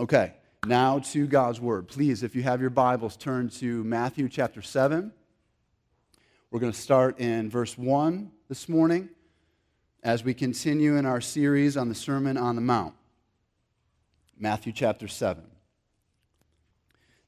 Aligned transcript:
Okay, 0.00 0.34
now 0.64 1.00
to 1.00 1.26
God's 1.26 1.60
Word. 1.60 1.88
Please, 1.88 2.22
if 2.22 2.36
you 2.36 2.44
have 2.44 2.60
your 2.60 2.70
Bibles, 2.70 3.16
turn 3.16 3.48
to 3.48 3.82
Matthew 3.82 4.28
chapter 4.28 4.62
7. 4.62 5.10
We're 6.52 6.60
going 6.60 6.70
to 6.70 6.78
start 6.78 7.18
in 7.18 7.50
verse 7.50 7.76
1 7.76 8.30
this 8.48 8.68
morning 8.68 9.08
as 10.04 10.22
we 10.22 10.34
continue 10.34 10.96
in 10.96 11.04
our 11.04 11.20
series 11.20 11.76
on 11.76 11.88
the 11.88 11.96
Sermon 11.96 12.36
on 12.36 12.54
the 12.54 12.60
Mount. 12.60 12.94
Matthew 14.38 14.72
chapter 14.72 15.08
7. 15.08 15.42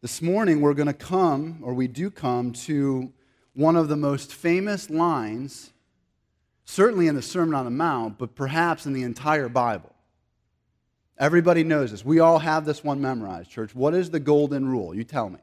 This 0.01 0.23
morning, 0.23 0.61
we're 0.61 0.75
going 0.75 0.87
to 0.87 0.93
come, 0.93 1.59
or 1.63 1.75
we 1.75 1.89
do 1.89 2.09
come, 2.09 2.53
to 2.53 3.13
one 3.53 3.75
of 3.75 3.89
the 3.89 3.97
most 3.97 4.33
famous 4.33 4.89
lines, 4.89 5.73
certainly 6.67 7.09
in 7.09 7.17
the 7.17 7.23
Sermon 7.23 7.57
on 7.57 7.65
the 7.65 7.73
Mount, 7.73 8.17
but 8.17 8.37
perhaps 8.37 8.87
in 8.87 8.93
the 8.93 9.03
entire 9.03 9.49
Bible. 9.49 9.93
Everybody 11.21 11.63
knows 11.65 11.91
this. 11.91 12.03
We 12.03 12.19
all 12.19 12.39
have 12.39 12.65
this 12.65 12.83
one 12.83 13.01
memorized, 13.01 13.51
church. 13.51 13.75
What 13.75 13.95
is 13.95 14.09
the 14.09 14.19
golden 14.19 14.67
rule? 14.67 14.95
You 14.95 15.05
tell 15.05 15.29
me. 15.29 15.39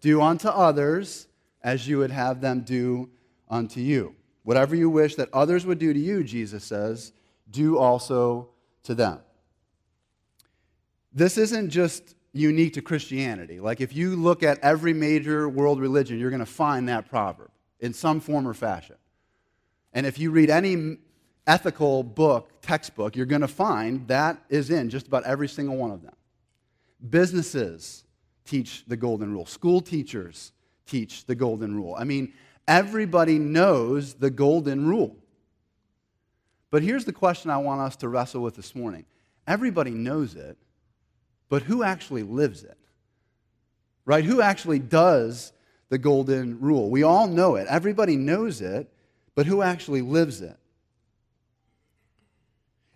Do 0.00 0.20
unto 0.20 0.48
others 0.48 1.28
as 1.62 1.86
you 1.86 1.98
would 1.98 2.10
have 2.10 2.40
them 2.40 2.62
do 2.62 3.08
unto 3.48 3.80
you. 3.80 4.16
Whatever 4.42 4.74
you 4.74 4.90
wish 4.90 5.14
that 5.14 5.28
others 5.32 5.64
would 5.64 5.78
do 5.78 5.94
to 5.94 5.98
you, 5.98 6.24
Jesus 6.24 6.64
says, 6.64 7.12
do 7.50 7.78
also 7.78 8.48
to 8.82 8.96
them. 8.96 9.20
This 11.12 11.38
isn't 11.38 11.70
just 11.70 12.16
unique 12.32 12.74
to 12.74 12.82
Christianity. 12.82 13.60
Like 13.60 13.80
if 13.80 13.94
you 13.94 14.16
look 14.16 14.42
at 14.42 14.58
every 14.58 14.92
major 14.92 15.48
world 15.48 15.80
religion, 15.80 16.18
you're 16.18 16.30
going 16.30 16.40
to 16.40 16.46
find 16.46 16.88
that 16.88 17.08
proverb 17.08 17.50
in 17.78 17.94
some 17.94 18.18
form 18.18 18.48
or 18.48 18.54
fashion. 18.54 18.96
And 19.92 20.04
if 20.04 20.18
you 20.18 20.32
read 20.32 20.50
any 20.50 20.96
ethical 21.46 22.02
book, 22.02 22.50
textbook, 22.62 23.16
you're 23.16 23.26
going 23.26 23.40
to 23.40 23.48
find 23.48 24.06
that 24.08 24.42
is 24.48 24.70
in 24.70 24.88
just 24.88 25.06
about 25.06 25.24
every 25.24 25.48
single 25.48 25.76
one 25.76 25.90
of 25.90 26.02
them. 26.02 26.14
Businesses 27.10 28.04
teach 28.44 28.84
the 28.86 28.96
golden 28.96 29.32
rule, 29.32 29.46
school 29.46 29.80
teachers 29.80 30.52
teach 30.86 31.24
the 31.26 31.34
golden 31.34 31.74
rule. 31.74 31.94
I 31.98 32.04
mean, 32.04 32.32
everybody 32.68 33.38
knows 33.38 34.14
the 34.14 34.30
golden 34.30 34.86
rule. 34.86 35.16
But 36.70 36.82
here's 36.82 37.04
the 37.04 37.12
question 37.12 37.50
I 37.50 37.58
want 37.58 37.80
us 37.80 37.96
to 37.96 38.08
wrestle 38.08 38.42
with 38.42 38.56
this 38.56 38.74
morning 38.74 39.04
everybody 39.46 39.90
knows 39.90 40.34
it, 40.34 40.56
but 41.48 41.62
who 41.62 41.82
actually 41.82 42.22
lives 42.22 42.64
it? 42.64 42.78
Right? 44.06 44.24
Who 44.24 44.40
actually 44.40 44.78
does 44.78 45.52
the 45.88 45.98
golden 45.98 46.60
rule? 46.60 46.90
We 46.90 47.02
all 47.02 47.28
know 47.28 47.56
it, 47.56 47.66
everybody 47.68 48.16
knows 48.16 48.60
it, 48.60 48.90
but 49.34 49.46
who 49.46 49.62
actually 49.62 50.02
lives 50.02 50.40
it? 50.40 50.56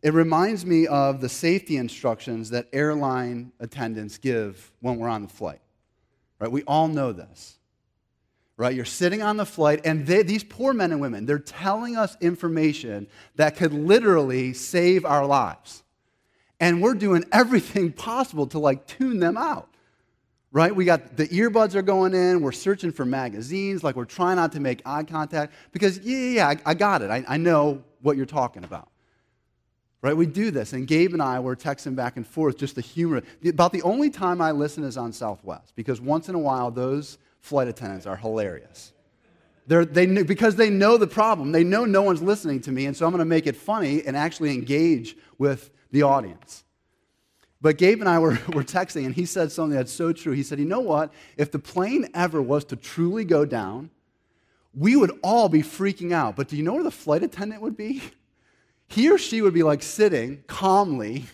It 0.03 0.15
reminds 0.15 0.65
me 0.65 0.87
of 0.87 1.21
the 1.21 1.29
safety 1.29 1.77
instructions 1.77 2.51
that 2.51 2.69
airline 2.73 3.53
attendants 3.59 4.19
give 4.19 4.71
when 4.81 4.97
we're 4.99 5.09
on 5.09 5.23
the 5.23 5.29
flight. 5.29 5.61
Right? 6.39 6.51
We 6.51 6.63
all 6.65 6.87
know 6.87 7.13
this. 7.13 7.59
Right? 8.57 8.75
You're 8.75 8.85
sitting 8.85 9.23
on 9.23 9.37
the 9.37 9.47
flight, 9.47 9.81
and 9.85 10.07
they, 10.07 10.23
these 10.23 10.45
poor 10.45 10.73
men 10.73 10.93
and 10.93 11.01
women, 11.01 11.27
they're 11.27 11.39
telling 11.39 11.97
us 11.97 12.17
information 12.21 13.09
that 13.37 13.57
could 13.57 13.73
literally 13.73 14.53
save 14.53 15.05
our 15.05 15.27
lives. 15.27 15.83
And 16.61 16.83
we're 16.83 16.95
doing 16.95 17.25
everything 17.33 17.93
possible 17.93 18.47
to 18.49 18.59
like 18.59 18.87
tune 18.87 19.19
them 19.19 19.37
out. 19.37 19.69
Right? 20.51 20.75
We 20.75 20.85
got 20.85 21.17
the 21.17 21.29
earbuds 21.29 21.75
are 21.75 21.83
going 21.83 22.15
in, 22.15 22.41
we're 22.41 22.53
searching 22.53 22.91
for 22.93 23.05
magazines, 23.05 23.85
like 23.85 23.97
we're 23.97 24.07
trying 24.07 24.37
not 24.37 24.53
to 24.53 24.61
make 24.61 24.81
eye 24.87 25.03
contact 25.03 25.53
because, 25.73 25.99
yeah, 25.99 26.17
yeah, 26.17 26.31
yeah 26.31 26.49
I, 26.49 26.71
I 26.71 26.75
got 26.75 27.03
it. 27.03 27.11
I, 27.11 27.25
I 27.29 27.37
know 27.37 27.83
what 28.01 28.17
you're 28.17 28.27
talking 28.27 28.65
about. 28.65 28.89
Right? 30.01 30.17
We 30.17 30.27
do 30.27 30.51
this. 30.51 30.73
And 30.73 30.87
Gabe 30.87 31.13
and 31.13 31.23
I 31.23 31.41
were 31.41 31.57
texting 31.57 31.97
back 31.97 32.17
and 32.17 32.27
forth 32.27 32.57
just 32.57 32.77
the 32.77 32.81
humor. 32.81 33.23
About 33.45 33.73
the 33.73 33.83
only 33.83 34.11
time 34.11 34.41
I 34.41 34.53
listen 34.53 34.85
is 34.85 34.97
on 34.97 35.13
Southwest 35.13 35.73
because 35.75 36.01
once 36.01 36.29
in 36.29 36.37
a 36.37 36.39
while 36.39 36.71
those 36.71 37.19
flight 37.41 37.67
attendants 37.69 38.07
are 38.07 38.17
hilarious. 38.17 38.93
They're, 39.67 39.85
they 39.85 40.07
because 40.23 40.57
they 40.57 40.71
know 40.71 40.97
the 40.97 41.07
problem. 41.07 41.53
They 41.53 41.65
know 41.65 41.85
no 41.85 42.03
one's 42.03 42.23
listening 42.23 42.61
to 42.63 42.73
me, 42.73 42.87
and 42.87 42.97
so 42.97 43.05
I'm 43.05 43.13
going 43.13 43.19
to 43.19 43.27
make 43.27 43.47
it 43.47 43.55
funny 43.55 44.03
and 44.03 44.17
actually 44.17 44.55
engage 44.55 45.15
with 45.37 45.71
the 45.91 46.03
audience. 46.03 46.65
But 47.61 47.77
Gabe 47.77 48.01
and 48.01 48.09
I 48.09 48.19
were, 48.19 48.31
were 48.55 48.65
texting, 48.65 49.05
and 49.05 49.15
he 49.15 49.27
said 49.27 49.53
something 49.53 49.77
that's 49.77 49.93
so 49.93 50.13
true. 50.13 50.33
He 50.33 50.43
said, 50.43 50.59
You 50.59 50.65
know 50.65 50.81
what? 50.81 51.13
If 51.37 51.51
the 51.53 51.59
plane 51.59 52.09
ever 52.15 52.41
was 52.41 52.65
to 52.67 52.77
truly 52.77 53.25
go 53.25 53.45
down, 53.45 53.91
we 54.75 54.97
would 54.97 55.19
all 55.23 55.49
be 55.49 55.63
freaking 55.63 56.13
out. 56.13 56.37
But 56.37 56.49
do 56.49 56.57
you 56.57 56.63
know 56.63 56.75
where 56.75 56.85
the 56.85 56.91
flight 56.91 57.23
attendant 57.23 57.61
would 57.63 57.77
be? 57.77 58.03
he 58.89 59.11
or 59.11 59.19
she 59.19 59.43
would 59.43 59.55
be 59.55 59.63
like 59.63 59.83
sitting 59.83 60.43
calmly 60.47 61.27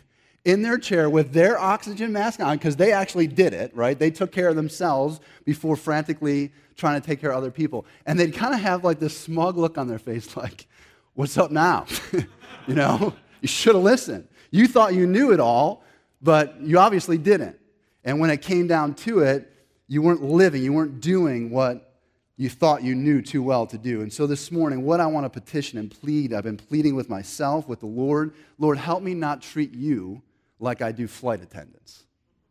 in 0.45 0.61
their 0.63 0.77
chair 0.77 1.09
with 1.09 1.33
their 1.33 1.59
oxygen 1.59 2.13
mask 2.13 2.41
on 2.41 2.57
because 2.57 2.77
they 2.77 2.93
actually 2.93 3.27
did 3.27 3.55
it, 3.55 3.75
right? 3.75 3.99
They 3.99 4.11
took 4.11 4.31
care 4.31 4.49
of 4.49 4.57
themselves 4.57 5.21
before 5.45 5.77
frantically 5.77 6.53
trying 6.77 7.01
to 7.01 7.07
take 7.07 7.21
care 7.21 7.31
of 7.31 7.39
other 7.39 7.51
people. 7.51 7.87
And 8.07 8.19
they'd 8.19 8.35
kind 8.35 8.55
of 8.55 8.61
have 8.61 8.85
like 8.85 8.99
this 8.99 9.17
smug 9.17 9.57
look 9.57 9.79
on 9.79 9.89
their 9.89 9.99
face, 9.99 10.37
like, 10.37 10.67
what's 11.15 11.39
up 11.39 11.51
now? 11.51 11.87
you 12.67 12.75
know, 12.75 13.15
you 13.41 13.49
should 13.49 13.75
have 13.75 13.85
listened. 13.85 14.29
You 14.51 14.67
thought 14.67 14.95
you 14.95 15.07
knew 15.07 15.33
it 15.33 15.41
all, 15.41 15.85
but 16.21 16.61
you 16.61 16.79
obviously 16.79 17.19
didn't. 17.19 17.59
And 18.05 18.21
when 18.21 18.31
it 18.31 18.43
came 18.43 18.67
down 18.67 18.95
to 18.95 19.21
it, 19.21 19.51
you 19.87 20.03
weren't 20.03 20.23
living, 20.23 20.63
you 20.63 20.73
weren't 20.73 21.01
doing 21.01 21.51
what 21.51 21.94
you 22.37 22.49
thought 22.49 22.83
you 22.83 22.95
knew 22.95 23.23
too 23.23 23.43
well 23.43 23.67
to 23.67 23.79
do. 23.79 24.01
And 24.01 24.13
so 24.13 24.27
this 24.27 24.51
morning, 24.51 24.83
what 24.83 25.01
I 25.01 25.07
want 25.07 25.25
to 25.25 25.31
petition 25.31 25.79
and 25.79 25.91
plead, 25.91 26.33
I've 26.33 26.43
been 26.43 26.57
pleading 26.57 26.97
with 26.97 27.09
myself, 27.09 27.69
with 27.69 27.81
the 27.81 27.87
Lord 27.87 28.35
Lord, 28.59 28.79
help 28.79 29.03
me 29.03 29.15
not 29.15 29.43
treat 29.43 29.73
you 29.73 30.23
like 30.59 30.83
I 30.83 30.93
do 30.93 31.07
flight 31.07 31.43
attendants. 31.43 32.05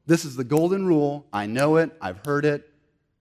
This 0.05 0.25
is 0.25 0.35
the 0.35 0.43
golden 0.43 0.85
rule. 0.85 1.25
I 1.31 1.45
know 1.45 1.77
it, 1.77 1.91
I've 2.01 2.25
heard 2.25 2.45
it, 2.45 2.69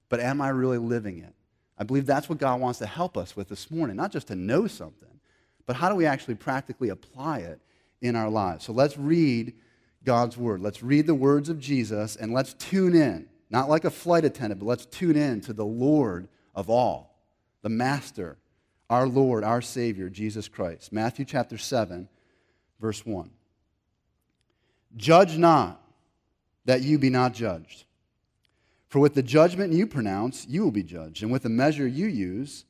but 0.08 0.20
am 0.20 0.40
I 0.40 0.48
really 0.48 0.78
living 0.78 1.18
it? 1.18 1.34
I 1.78 1.84
believe 1.84 2.06
that's 2.06 2.28
what 2.28 2.38
God 2.38 2.60
wants 2.60 2.78
to 2.80 2.86
help 2.86 3.16
us 3.16 3.34
with 3.34 3.48
this 3.48 3.70
morning, 3.70 3.96
not 3.96 4.12
just 4.12 4.28
to 4.28 4.36
know 4.36 4.66
something, 4.66 5.20
but 5.66 5.76
how 5.76 5.88
do 5.88 5.94
we 5.94 6.06
actually 6.06 6.34
practically 6.34 6.90
apply 6.90 7.38
it 7.38 7.60
in 8.00 8.14
our 8.14 8.28
lives? 8.28 8.64
So 8.64 8.72
let's 8.72 8.96
read 8.96 9.54
God's 10.04 10.36
word. 10.36 10.60
Let's 10.60 10.82
read 10.82 11.06
the 11.06 11.14
words 11.14 11.48
of 11.48 11.58
Jesus 11.58 12.16
and 12.16 12.32
let's 12.32 12.54
tune 12.54 12.94
in, 12.94 13.28
not 13.50 13.68
like 13.68 13.84
a 13.84 13.90
flight 13.90 14.24
attendant, 14.24 14.60
but 14.60 14.66
let's 14.66 14.86
tune 14.86 15.16
in 15.16 15.40
to 15.42 15.52
the 15.52 15.64
Lord 15.64 16.28
of 16.54 16.68
all, 16.68 17.18
the 17.62 17.68
Master, 17.68 18.36
our 18.90 19.06
Lord, 19.06 19.44
our 19.44 19.62
Savior, 19.62 20.08
Jesus 20.08 20.48
Christ. 20.48 20.92
Matthew 20.92 21.24
chapter 21.24 21.56
7, 21.56 22.08
verse 22.80 23.04
1. 23.06 23.30
Judge 24.96 25.38
not 25.38 25.80
that 26.64 26.82
you 26.82 26.98
be 26.98 27.10
not 27.10 27.32
judged. 27.32 27.84
For 28.88 28.98
with 28.98 29.14
the 29.14 29.22
judgment 29.22 29.72
you 29.72 29.86
pronounce, 29.86 30.46
you 30.46 30.62
will 30.62 30.70
be 30.70 30.82
judged, 30.82 31.22
and 31.22 31.32
with 31.32 31.44
the 31.44 31.48
measure 31.48 31.86
you 31.86 32.06
use, 32.06 32.66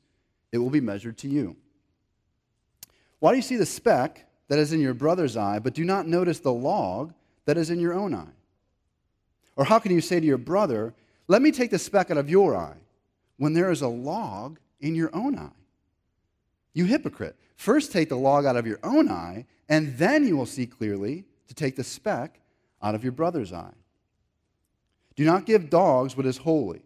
it 0.53 0.57
will 0.57 0.69
be 0.69 0.79
measured 0.79 1.17
to 1.17 1.27
you. 1.27 1.57
Why 3.19 3.31
do 3.31 3.35
you 3.35 3.41
see 3.41 3.57
the 3.57 3.65
speck 3.65 4.25
that 4.47 4.59
is 4.59 4.71
in 4.71 4.79
your 4.79 4.93
brother's 4.93 5.35
eye, 5.35 5.59
but 5.59 5.73
do 5.73 5.83
not 5.83 6.07
notice 6.07 6.39
the 6.39 6.53
log 6.53 7.13
that 7.45 7.57
is 7.57 7.69
in 7.69 7.79
your 7.79 7.93
own 7.93 8.13
eye? 8.13 8.33
Or 9.55 9.65
how 9.65 9.79
can 9.79 9.91
you 9.91 10.01
say 10.01 10.19
to 10.19 10.25
your 10.25 10.37
brother, 10.37 10.93
Let 11.27 11.41
me 11.41 11.51
take 11.51 11.71
the 11.71 11.79
speck 11.79 12.11
out 12.11 12.17
of 12.17 12.29
your 12.29 12.55
eye? 12.55 12.77
When 13.37 13.53
there 13.53 13.71
is 13.71 13.81
a 13.81 13.87
log 13.87 14.59
in 14.79 14.95
your 14.95 15.09
own 15.13 15.37
eye? 15.37 15.49
You 16.73 16.85
hypocrite. 16.85 17.35
First 17.55 17.91
take 17.91 18.09
the 18.09 18.17
log 18.17 18.45
out 18.45 18.57
of 18.57 18.67
your 18.67 18.79
own 18.83 19.09
eye, 19.09 19.45
and 19.69 19.97
then 19.97 20.27
you 20.27 20.35
will 20.35 20.45
see 20.45 20.65
clearly 20.65 21.25
to 21.47 21.53
take 21.53 21.75
the 21.75 21.83
speck 21.83 22.39
out 22.81 22.95
of 22.95 23.03
your 23.03 23.11
brother's 23.11 23.53
eye. 23.53 23.73
Do 25.15 25.25
not 25.25 25.45
give 25.45 25.69
dogs 25.69 26.17
what 26.17 26.25
is 26.25 26.37
holy, 26.37 26.81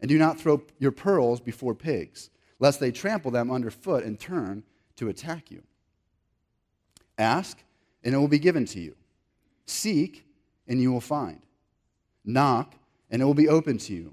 and 0.00 0.08
do 0.08 0.18
not 0.18 0.38
throw 0.38 0.62
your 0.78 0.92
pearls 0.92 1.40
before 1.40 1.74
pigs, 1.74 2.30
lest 2.58 2.80
they 2.80 2.90
trample 2.90 3.30
them 3.30 3.50
underfoot 3.50 4.04
and 4.04 4.18
turn 4.18 4.64
to 4.96 5.08
attack 5.08 5.50
you. 5.50 5.62
Ask, 7.16 7.62
and 8.02 8.14
it 8.14 8.18
will 8.18 8.28
be 8.28 8.38
given 8.38 8.64
to 8.66 8.80
you. 8.80 8.96
Seek, 9.66 10.26
and 10.66 10.80
you 10.80 10.92
will 10.92 11.00
find. 11.00 11.40
Knock, 12.24 12.74
and 13.10 13.22
it 13.22 13.24
will 13.24 13.34
be 13.34 13.48
open 13.48 13.78
to 13.78 13.94
you. 13.94 14.12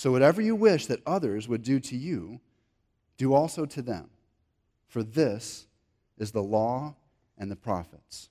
So, 0.00 0.10
whatever 0.10 0.40
you 0.40 0.56
wish 0.56 0.86
that 0.86 1.02
others 1.06 1.46
would 1.46 1.62
do 1.62 1.78
to 1.78 1.94
you, 1.94 2.40
do 3.18 3.34
also 3.34 3.66
to 3.66 3.82
them. 3.82 4.08
For 4.88 5.02
this 5.02 5.66
is 6.16 6.30
the 6.30 6.42
law 6.42 6.94
and 7.36 7.50
the 7.50 7.56
prophets. 7.56 8.30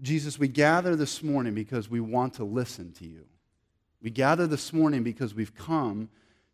Jesus, 0.00 0.38
we 0.38 0.46
gather 0.46 0.94
this 0.94 1.24
morning 1.24 1.54
because 1.54 1.90
we 1.90 1.98
want 1.98 2.34
to 2.34 2.44
listen 2.44 2.92
to 3.00 3.04
you. 3.04 3.24
We 4.00 4.10
gather 4.10 4.46
this 4.46 4.72
morning 4.72 5.02
because 5.02 5.34
we've 5.34 5.56
come 5.56 6.08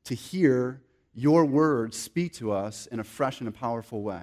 to 0.04 0.14
hear 0.14 0.80
your 1.12 1.44
words 1.44 1.94
speak 1.94 2.32
to 2.36 2.52
us 2.52 2.86
in 2.86 3.00
a 3.00 3.04
fresh 3.04 3.40
and 3.40 3.50
a 3.50 3.52
powerful 3.52 4.00
way. 4.00 4.22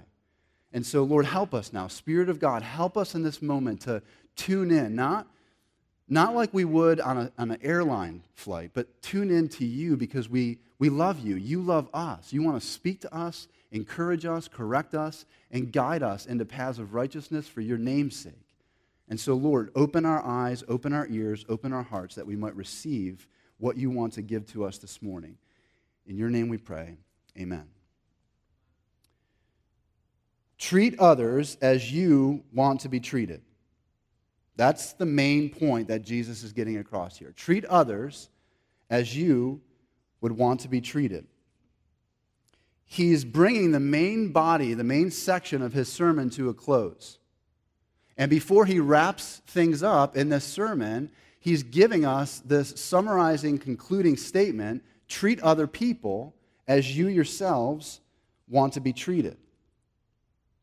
And 0.74 0.84
so, 0.84 1.04
Lord, 1.04 1.28
help 1.28 1.54
us 1.54 1.72
now. 1.72 1.88
Spirit 1.88 2.30
of 2.30 2.40
God, 2.40 2.64
help 2.64 2.98
us 2.98 3.14
in 3.14 3.22
this 3.22 3.44
moment 3.44 3.82
to 3.82 4.02
tune 4.36 4.72
in, 4.72 4.96
not, 4.96 5.28
not 6.08 6.36
like 6.36 6.54
we 6.54 6.66
would 6.66 7.00
on, 7.00 7.18
a, 7.18 7.32
on 7.38 7.52
an 7.52 7.58
airline 7.62 8.24
flight, 8.34 8.72
but 8.74 9.02
tune 9.02 9.32
in 9.32 9.48
to 9.50 9.66
you 9.66 9.98
because 9.98 10.30
we, 10.30 10.60
we 10.78 10.90
love 10.90 11.20
you. 11.20 11.36
You 11.36 11.62
love 11.62 11.90
us. 11.94 12.32
You 12.32 12.44
want 12.44 12.62
to 12.62 12.68
speak 12.68 13.02
to 13.02 13.16
us, 13.16 13.48
encourage 13.72 14.26
us, 14.26 14.48
correct 14.48 14.94
us, 14.94 15.26
and 15.52 15.72
guide 15.72 16.04
us 16.04 16.26
into 16.26 16.46
paths 16.46 16.78
of 16.78 16.94
righteousness 16.94 17.48
for 17.48 17.62
your 17.62 17.78
name's 17.78 18.16
sake. 18.16 18.34
And 19.10 19.20
so, 19.20 19.34
Lord, 19.36 19.72
open 19.76 20.06
our 20.06 20.24
eyes, 20.24 20.64
open 20.68 20.94
our 20.94 21.08
ears, 21.08 21.46
open 21.50 21.74
our 21.74 21.84
hearts 21.84 22.16
that 22.16 22.26
we 22.26 22.36
might 22.36 22.56
receive 22.56 23.28
what 23.58 23.78
you 23.78 23.90
want 23.90 24.14
to 24.14 24.22
give 24.22 24.46
to 24.52 24.66
us 24.66 24.78
this 24.78 25.02
morning. 25.02 25.38
In 26.08 26.18
your 26.18 26.30
name 26.30 26.50
we 26.50 26.58
pray. 26.58 26.98
Amen. 27.38 27.66
Treat 30.58 31.00
others 31.00 31.58
as 31.62 31.92
you 31.92 32.44
want 32.54 32.82
to 32.82 32.90
be 32.90 33.00
treated. 33.00 33.42
That's 34.56 34.94
the 34.94 35.06
main 35.06 35.50
point 35.50 35.88
that 35.90 36.02
Jesus 36.02 36.44
is 36.44 36.54
getting 36.54 36.78
across 36.78 37.18
here. 37.18 37.34
Treat 37.36 37.66
others 37.66 38.30
as 38.90 39.16
you 39.16 39.62
would 40.22 40.32
want 40.32 40.62
to 40.62 40.68
be 40.68 40.82
treated. 40.82 41.28
He's 42.86 43.26
bringing 43.26 43.72
the 43.72 43.80
main 43.80 44.32
body, 44.32 44.74
the 44.74 44.84
main 44.84 45.12
section 45.12 45.62
of 45.62 45.74
his 45.74 45.92
sermon 45.92 46.30
to 46.32 46.50
a 46.50 46.54
close. 46.54 47.18
And 48.18 48.30
before 48.30 48.66
he 48.66 48.80
wraps 48.80 49.42
things 49.48 49.84
up 49.84 50.16
in 50.16 50.30
this 50.30 50.46
sermon, 50.46 51.12
he's 51.40 51.64
giving 51.64 52.06
us 52.06 52.42
this 52.46 52.70
summarizing, 52.78 53.58
concluding 53.58 54.16
statement 54.16 54.84
treat 55.08 55.42
other 55.42 55.68
people 55.68 56.34
as 56.68 56.98
you 56.98 57.08
yourselves 57.08 58.00
want 58.48 58.74
to 58.74 58.80
be 58.80 58.94
treated. 58.94 59.38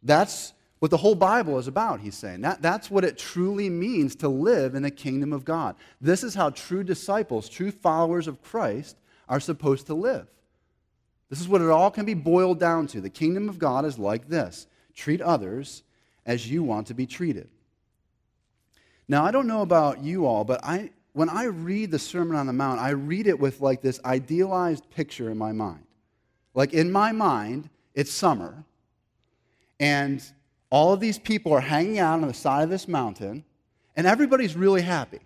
That's 0.02 0.52
what 0.82 0.90
the 0.90 0.96
whole 0.96 1.14
Bible 1.14 1.60
is 1.60 1.68
about, 1.68 2.00
he's 2.00 2.16
saying. 2.16 2.40
That, 2.40 2.60
that's 2.60 2.90
what 2.90 3.04
it 3.04 3.16
truly 3.16 3.70
means 3.70 4.16
to 4.16 4.28
live 4.28 4.74
in 4.74 4.82
the 4.82 4.90
kingdom 4.90 5.32
of 5.32 5.44
God. 5.44 5.76
This 6.00 6.24
is 6.24 6.34
how 6.34 6.50
true 6.50 6.82
disciples, 6.82 7.48
true 7.48 7.70
followers 7.70 8.26
of 8.26 8.42
Christ, 8.42 8.96
are 9.28 9.38
supposed 9.38 9.86
to 9.86 9.94
live. 9.94 10.26
This 11.30 11.40
is 11.40 11.46
what 11.46 11.60
it 11.60 11.70
all 11.70 11.92
can 11.92 12.04
be 12.04 12.14
boiled 12.14 12.58
down 12.58 12.88
to. 12.88 13.00
The 13.00 13.10
kingdom 13.10 13.48
of 13.48 13.60
God 13.60 13.84
is 13.84 13.96
like 13.96 14.28
this 14.28 14.66
treat 14.92 15.20
others 15.20 15.84
as 16.26 16.50
you 16.50 16.64
want 16.64 16.88
to 16.88 16.94
be 16.94 17.06
treated. 17.06 17.48
Now, 19.06 19.24
I 19.24 19.30
don't 19.30 19.46
know 19.46 19.62
about 19.62 20.02
you 20.02 20.26
all, 20.26 20.42
but 20.42 20.64
I, 20.64 20.90
when 21.12 21.28
I 21.28 21.44
read 21.44 21.92
the 21.92 22.00
Sermon 22.00 22.36
on 22.36 22.48
the 22.48 22.52
Mount, 22.52 22.80
I 22.80 22.90
read 22.90 23.28
it 23.28 23.38
with 23.38 23.60
like 23.60 23.82
this 23.82 24.00
idealized 24.04 24.90
picture 24.90 25.30
in 25.30 25.38
my 25.38 25.52
mind. 25.52 25.84
Like 26.54 26.72
in 26.72 26.90
my 26.90 27.12
mind, 27.12 27.70
it's 27.94 28.10
summer, 28.10 28.64
and 29.78 30.20
all 30.72 30.94
of 30.94 31.00
these 31.00 31.18
people 31.18 31.52
are 31.52 31.60
hanging 31.60 31.98
out 31.98 32.14
on 32.14 32.26
the 32.26 32.32
side 32.32 32.64
of 32.64 32.70
this 32.70 32.88
mountain, 32.88 33.44
and 33.94 34.06
everybody's 34.06 34.56
really 34.56 34.80
happy. 34.80 35.20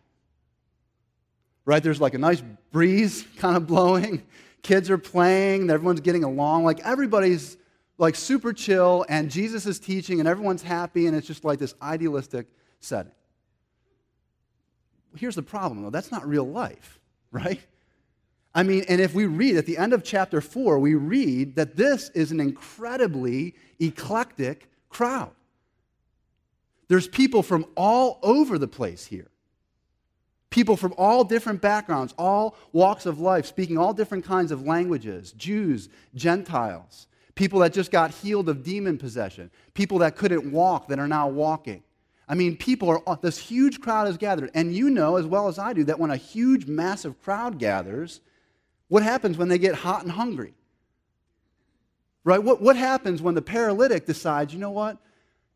Right? 1.65 1.81
There's 1.81 2.01
like 2.01 2.15
a 2.15 2.19
nice 2.19 2.43
breeze 2.73 3.25
kind 3.39 3.57
of 3.57 3.65
blowing. 3.65 4.23
Kids 4.63 4.91
are 4.91 4.99
playing, 4.99 5.71
everyone's 5.71 6.01
getting 6.01 6.25
along. 6.25 6.65
Like 6.65 6.81
everybody's 6.85 7.57
like 7.97 8.17
super 8.17 8.53
chill, 8.53 9.07
and 9.09 9.31
Jesus 9.31 9.67
is 9.67 9.79
teaching, 9.79 10.19
and 10.19 10.29
everyone's 10.29 10.63
happy, 10.63 11.07
and 11.07 11.17
it's 11.17 11.29
just 11.29 11.45
like 11.45 11.61
this 11.61 11.75
idealistic 11.81 12.49
setting. 12.81 13.13
Here's 15.17 15.37
the 15.37 15.43
problem, 15.43 15.83
though 15.85 15.91
that's 15.91 16.11
not 16.11 16.27
real 16.27 16.45
life, 16.45 16.99
right? 17.31 17.61
I 18.53 18.65
mean, 18.65 18.85
and 18.89 19.01
if 19.01 19.15
we 19.15 19.27
read 19.27 19.57
at 19.57 19.67
the 19.67 19.79
end 19.79 19.93
of 19.93 20.03
chapter 20.03 20.41
4, 20.41 20.81
we 20.81 20.97
read 20.97 21.55
that 21.55 21.77
this 21.77 22.11
is 22.15 22.33
an 22.33 22.41
incredibly 22.41 23.55
eclectic 23.79 24.69
crowd. 24.89 25.31
There's 26.89 27.09
people 27.09 27.43
from 27.43 27.67
all 27.77 28.19
over 28.23 28.59
the 28.59 28.69
place 28.69 29.07
here. 29.07 29.29
People 30.51 30.77
from 30.77 30.95
all 30.97 31.25
different 31.25 31.61
backgrounds, 31.61 32.15
all 32.17 32.57
walks 32.73 33.05
of 33.05 33.19
life, 33.19 33.47
speaking 33.47 33.77
all 33.77 33.93
different 33.93 34.25
kinds 34.25 34.53
of 34.53 34.63
languages 34.63 35.33
Jews, 35.33 35.89
Gentiles, 36.15 37.09
people 37.35 37.61
that 37.61 37.73
just 37.73 37.91
got 37.91 38.13
healed 38.13 38.49
of 38.49 38.63
demon 38.63 38.97
possession, 38.97 39.51
people 39.75 39.99
that 39.99 40.17
couldn't 40.17 40.51
walk 40.51 40.89
that 40.89 40.99
are 40.99 41.09
now 41.09 41.29
walking. 41.29 41.83
I 42.29 42.35
mean, 42.35 42.57
people 42.57 42.89
are, 42.89 43.03
uh, 43.07 43.17
this 43.17 43.39
huge 43.39 43.81
crowd 43.81 44.09
is 44.09 44.17
gathered. 44.17 44.51
And 44.55 44.75
you 44.75 44.91
know 44.91 45.17
as 45.17 45.27
well 45.27 45.49
as 45.49 45.59
I 45.59 45.73
do 45.73 45.85
that 45.85 45.99
when 45.99 46.11
a 46.11 46.17
huge, 46.17 46.67
massive 46.67 47.21
crowd 47.23 47.59
gathers, 47.59 48.21
what 48.89 49.03
happens 49.03 49.37
when 49.37 49.49
they 49.49 49.59
get 49.59 49.75
hot 49.75 50.03
and 50.03 50.11
hungry? 50.11 50.55
Right? 52.25 52.43
What, 52.43 52.61
what 52.61 52.77
happens 52.77 53.23
when 53.23 53.35
the 53.35 53.43
paralytic 53.43 54.07
decides, 54.07 54.53
you 54.53 54.59
know 54.59 54.71
what? 54.71 54.99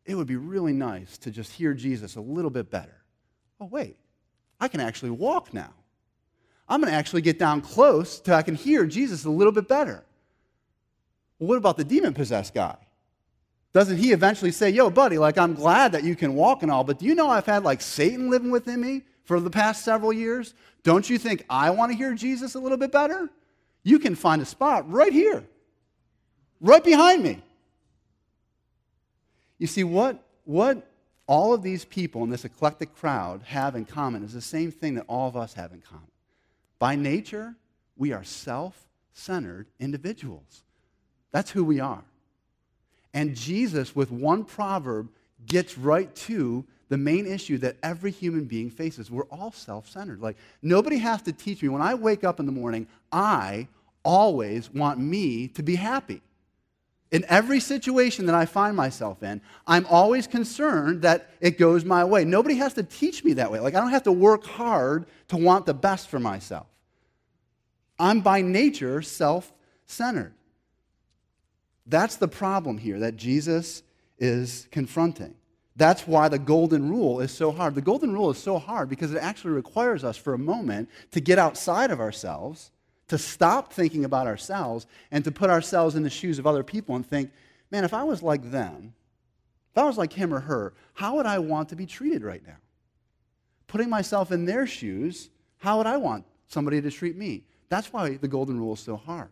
It 0.05 0.15
would 0.15 0.27
be 0.27 0.35
really 0.35 0.73
nice 0.73 1.17
to 1.19 1.31
just 1.31 1.51
hear 1.51 1.73
Jesus 1.73 2.15
a 2.15 2.21
little 2.21 2.51
bit 2.51 2.69
better. 2.69 3.01
Oh, 3.59 3.65
wait, 3.65 3.97
I 4.59 4.67
can 4.67 4.79
actually 4.79 5.11
walk 5.11 5.53
now. 5.53 5.73
I'm 6.67 6.81
going 6.81 6.91
to 6.91 6.97
actually 6.97 7.21
get 7.21 7.37
down 7.37 7.61
close 7.61 8.19
till 8.19 8.35
I 8.35 8.41
can 8.41 8.55
hear 8.55 8.85
Jesus 8.85 9.25
a 9.25 9.29
little 9.29 9.51
bit 9.51 9.67
better. 9.67 10.03
Well, 11.37 11.49
what 11.49 11.57
about 11.57 11.77
the 11.77 11.83
demon 11.83 12.13
possessed 12.13 12.53
guy? 12.53 12.77
Doesn't 13.73 13.97
he 13.97 14.11
eventually 14.11 14.51
say, 14.51 14.69
Yo, 14.69 14.89
buddy, 14.89 15.17
like, 15.17 15.37
I'm 15.37 15.53
glad 15.53 15.91
that 15.93 16.03
you 16.03 16.15
can 16.15 16.33
walk 16.35 16.61
and 16.63 16.71
all, 16.71 16.83
but 16.83 16.99
do 16.99 17.05
you 17.05 17.15
know 17.15 17.29
I've 17.29 17.45
had 17.45 17.63
like 17.63 17.81
Satan 17.81 18.29
living 18.29 18.51
within 18.51 18.81
me 18.81 19.03
for 19.23 19.39
the 19.39 19.49
past 19.49 19.85
several 19.85 20.11
years? 20.11 20.53
Don't 20.83 21.09
you 21.09 21.17
think 21.17 21.45
I 21.49 21.69
want 21.69 21.91
to 21.91 21.97
hear 21.97 22.13
Jesus 22.13 22.55
a 22.55 22.59
little 22.59 22.77
bit 22.77 22.91
better? 22.91 23.29
You 23.83 23.99
can 23.99 24.15
find 24.15 24.41
a 24.41 24.45
spot 24.45 24.89
right 24.89 25.13
here, 25.13 25.43
right 26.59 26.83
behind 26.83 27.23
me. 27.23 27.41
You 29.61 29.67
see, 29.67 29.83
what, 29.83 30.23
what 30.45 30.87
all 31.27 31.53
of 31.53 31.61
these 31.61 31.85
people 31.85 32.23
in 32.23 32.31
this 32.31 32.45
eclectic 32.45 32.95
crowd 32.95 33.43
have 33.43 33.75
in 33.75 33.85
common 33.85 34.23
is 34.23 34.33
the 34.33 34.41
same 34.41 34.71
thing 34.71 34.95
that 34.95 35.05
all 35.07 35.27
of 35.27 35.37
us 35.37 35.53
have 35.53 35.71
in 35.71 35.81
common. 35.81 36.07
By 36.79 36.95
nature, 36.95 37.53
we 37.95 38.11
are 38.11 38.23
self 38.23 38.87
centered 39.13 39.67
individuals. 39.79 40.63
That's 41.29 41.51
who 41.51 41.63
we 41.63 41.79
are. 41.79 42.03
And 43.13 43.35
Jesus, 43.35 43.95
with 43.95 44.09
one 44.09 44.45
proverb, 44.45 45.09
gets 45.45 45.77
right 45.77 46.13
to 46.15 46.65
the 46.89 46.97
main 46.97 47.27
issue 47.27 47.59
that 47.59 47.77
every 47.83 48.09
human 48.09 48.45
being 48.45 48.71
faces. 48.71 49.11
We're 49.11 49.25
all 49.25 49.51
self 49.51 49.87
centered. 49.87 50.21
Like, 50.21 50.37
nobody 50.63 50.97
has 50.97 51.21
to 51.21 51.33
teach 51.33 51.61
me. 51.61 51.69
When 51.69 51.83
I 51.83 51.93
wake 51.93 52.23
up 52.23 52.39
in 52.39 52.47
the 52.47 52.51
morning, 52.51 52.87
I 53.11 53.67
always 54.03 54.73
want 54.73 54.97
me 54.97 55.49
to 55.49 55.61
be 55.61 55.75
happy. 55.75 56.23
In 57.11 57.25
every 57.27 57.59
situation 57.59 58.25
that 58.27 58.35
I 58.35 58.45
find 58.45 58.75
myself 58.75 59.21
in, 59.21 59.41
I'm 59.67 59.85
always 59.87 60.27
concerned 60.27 61.01
that 61.01 61.29
it 61.41 61.57
goes 61.57 61.83
my 61.83 62.05
way. 62.05 62.23
Nobody 62.23 62.55
has 62.55 62.73
to 62.75 62.83
teach 62.83 63.23
me 63.25 63.33
that 63.33 63.51
way. 63.51 63.59
Like, 63.59 63.75
I 63.75 63.81
don't 63.81 63.89
have 63.89 64.03
to 64.03 64.13
work 64.13 64.45
hard 64.45 65.05
to 65.27 65.37
want 65.37 65.65
the 65.65 65.73
best 65.73 66.07
for 66.07 66.19
myself. 66.19 66.67
I'm 67.99 68.21
by 68.21 68.41
nature 68.41 69.01
self 69.01 69.51
centered. 69.85 70.33
That's 71.85 72.15
the 72.15 72.27
problem 72.29 72.77
here 72.77 72.99
that 72.99 73.17
Jesus 73.17 73.83
is 74.17 74.67
confronting. 74.71 75.35
That's 75.75 76.07
why 76.07 76.29
the 76.29 76.39
golden 76.39 76.89
rule 76.89 77.19
is 77.19 77.31
so 77.31 77.51
hard. 77.51 77.75
The 77.75 77.81
golden 77.81 78.13
rule 78.13 78.29
is 78.29 78.37
so 78.37 78.59
hard 78.59 78.89
because 78.89 79.13
it 79.13 79.17
actually 79.17 79.51
requires 79.51 80.03
us 80.03 80.15
for 80.15 80.33
a 80.33 80.37
moment 80.37 80.89
to 81.11 81.19
get 81.19 81.39
outside 81.39 81.91
of 81.91 81.99
ourselves, 81.99 82.71
to 83.11 83.17
stop 83.17 83.73
thinking 83.73 84.05
about 84.05 84.25
ourselves, 84.25 84.87
and 85.11 85.21
to 85.25 85.33
put 85.33 85.49
ourselves 85.49 85.95
in 85.95 86.03
the 86.03 86.09
shoes 86.09 86.39
of 86.39 86.47
other 86.47 86.63
people 86.63 86.95
and 86.95 87.05
think, 87.05 87.29
man, 87.69 87.83
if 87.83 87.93
I 87.93 88.05
was 88.05 88.23
like 88.23 88.51
them, 88.51 88.93
if 89.69 89.77
I 89.77 89.83
was 89.83 89.97
like 89.97 90.13
him 90.13 90.33
or 90.33 90.39
her, 90.39 90.73
how 90.93 91.17
would 91.17 91.25
I 91.25 91.39
want 91.39 91.67
to 91.69 91.75
be 91.75 91.85
treated 91.85 92.23
right 92.23 92.41
now? 92.47 92.55
Putting 93.67 93.89
myself 93.89 94.31
in 94.31 94.45
their 94.45 94.65
shoes, 94.65 95.29
how 95.57 95.77
would 95.77 95.87
I 95.87 95.97
want 95.97 96.23
somebody 96.47 96.81
to 96.81 96.89
treat 96.89 97.17
me? 97.17 97.43
That's 97.67 97.91
why 97.91 98.15
the 98.15 98.29
golden 98.29 98.57
rule 98.57 98.75
is 98.75 98.79
so 98.79 98.95
hard. 98.95 99.31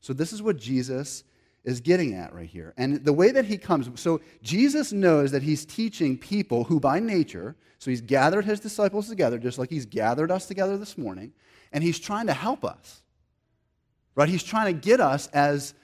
So, 0.00 0.12
this 0.12 0.32
is 0.32 0.42
what 0.42 0.56
Jesus 0.56 1.22
is 1.62 1.80
getting 1.80 2.14
at 2.14 2.34
right 2.34 2.48
here. 2.48 2.74
And 2.76 3.04
the 3.04 3.12
way 3.12 3.30
that 3.30 3.44
he 3.44 3.56
comes, 3.56 3.88
so 4.00 4.20
Jesus 4.42 4.92
knows 4.92 5.30
that 5.30 5.44
he's 5.44 5.64
teaching 5.64 6.18
people 6.18 6.64
who 6.64 6.80
by 6.80 6.98
nature, 6.98 7.54
so 7.78 7.92
he's 7.92 8.00
gathered 8.00 8.44
his 8.44 8.58
disciples 8.58 9.08
together, 9.08 9.38
just 9.38 9.56
like 9.56 9.70
he's 9.70 9.86
gathered 9.86 10.32
us 10.32 10.46
together 10.46 10.76
this 10.76 10.98
morning, 10.98 11.32
and 11.72 11.84
he's 11.84 12.00
trying 12.00 12.26
to 12.26 12.34
help 12.34 12.64
us. 12.64 13.02
Right? 14.14 14.28
He's 14.28 14.42
trying 14.42 14.74
to 14.74 14.80
get 14.80 15.00
us 15.00 15.26
as 15.28 15.74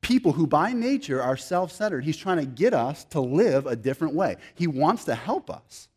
people 0.00 0.32
who 0.32 0.46
by 0.46 0.72
nature 0.72 1.22
are 1.22 1.36
self 1.36 1.72
centered. 1.72 2.04
He's 2.04 2.16
trying 2.16 2.38
to 2.38 2.46
get 2.46 2.74
us 2.74 3.04
to 3.06 3.20
live 3.20 3.66
a 3.66 3.76
different 3.76 4.14
way. 4.14 4.36
He 4.54 4.66
wants 4.66 5.04
to 5.04 5.14
help 5.14 5.50
us. 5.50 5.88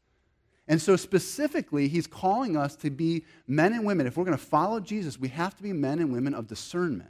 And 0.67 0.79
so, 0.79 0.96
specifically, 0.96 1.88
he's 1.88 2.05
calling 2.05 2.55
us 2.55 2.75
to 2.77 2.91
be 2.91 3.25
men 3.48 3.74
and 3.74 3.86
women. 3.86 4.05
If 4.05 4.17
we're 4.17 4.25
going 4.25 4.38
to 4.38 4.43
follow 4.43 4.79
Jesus, 4.79 5.19
we 5.19 5.29
have 5.29 5.58
to 5.58 5.63
be 5.63 5.74
men 5.74 6.00
and 6.00 6.13
women 6.13 6.36
of 6.36 6.48
discernment. 6.48 7.10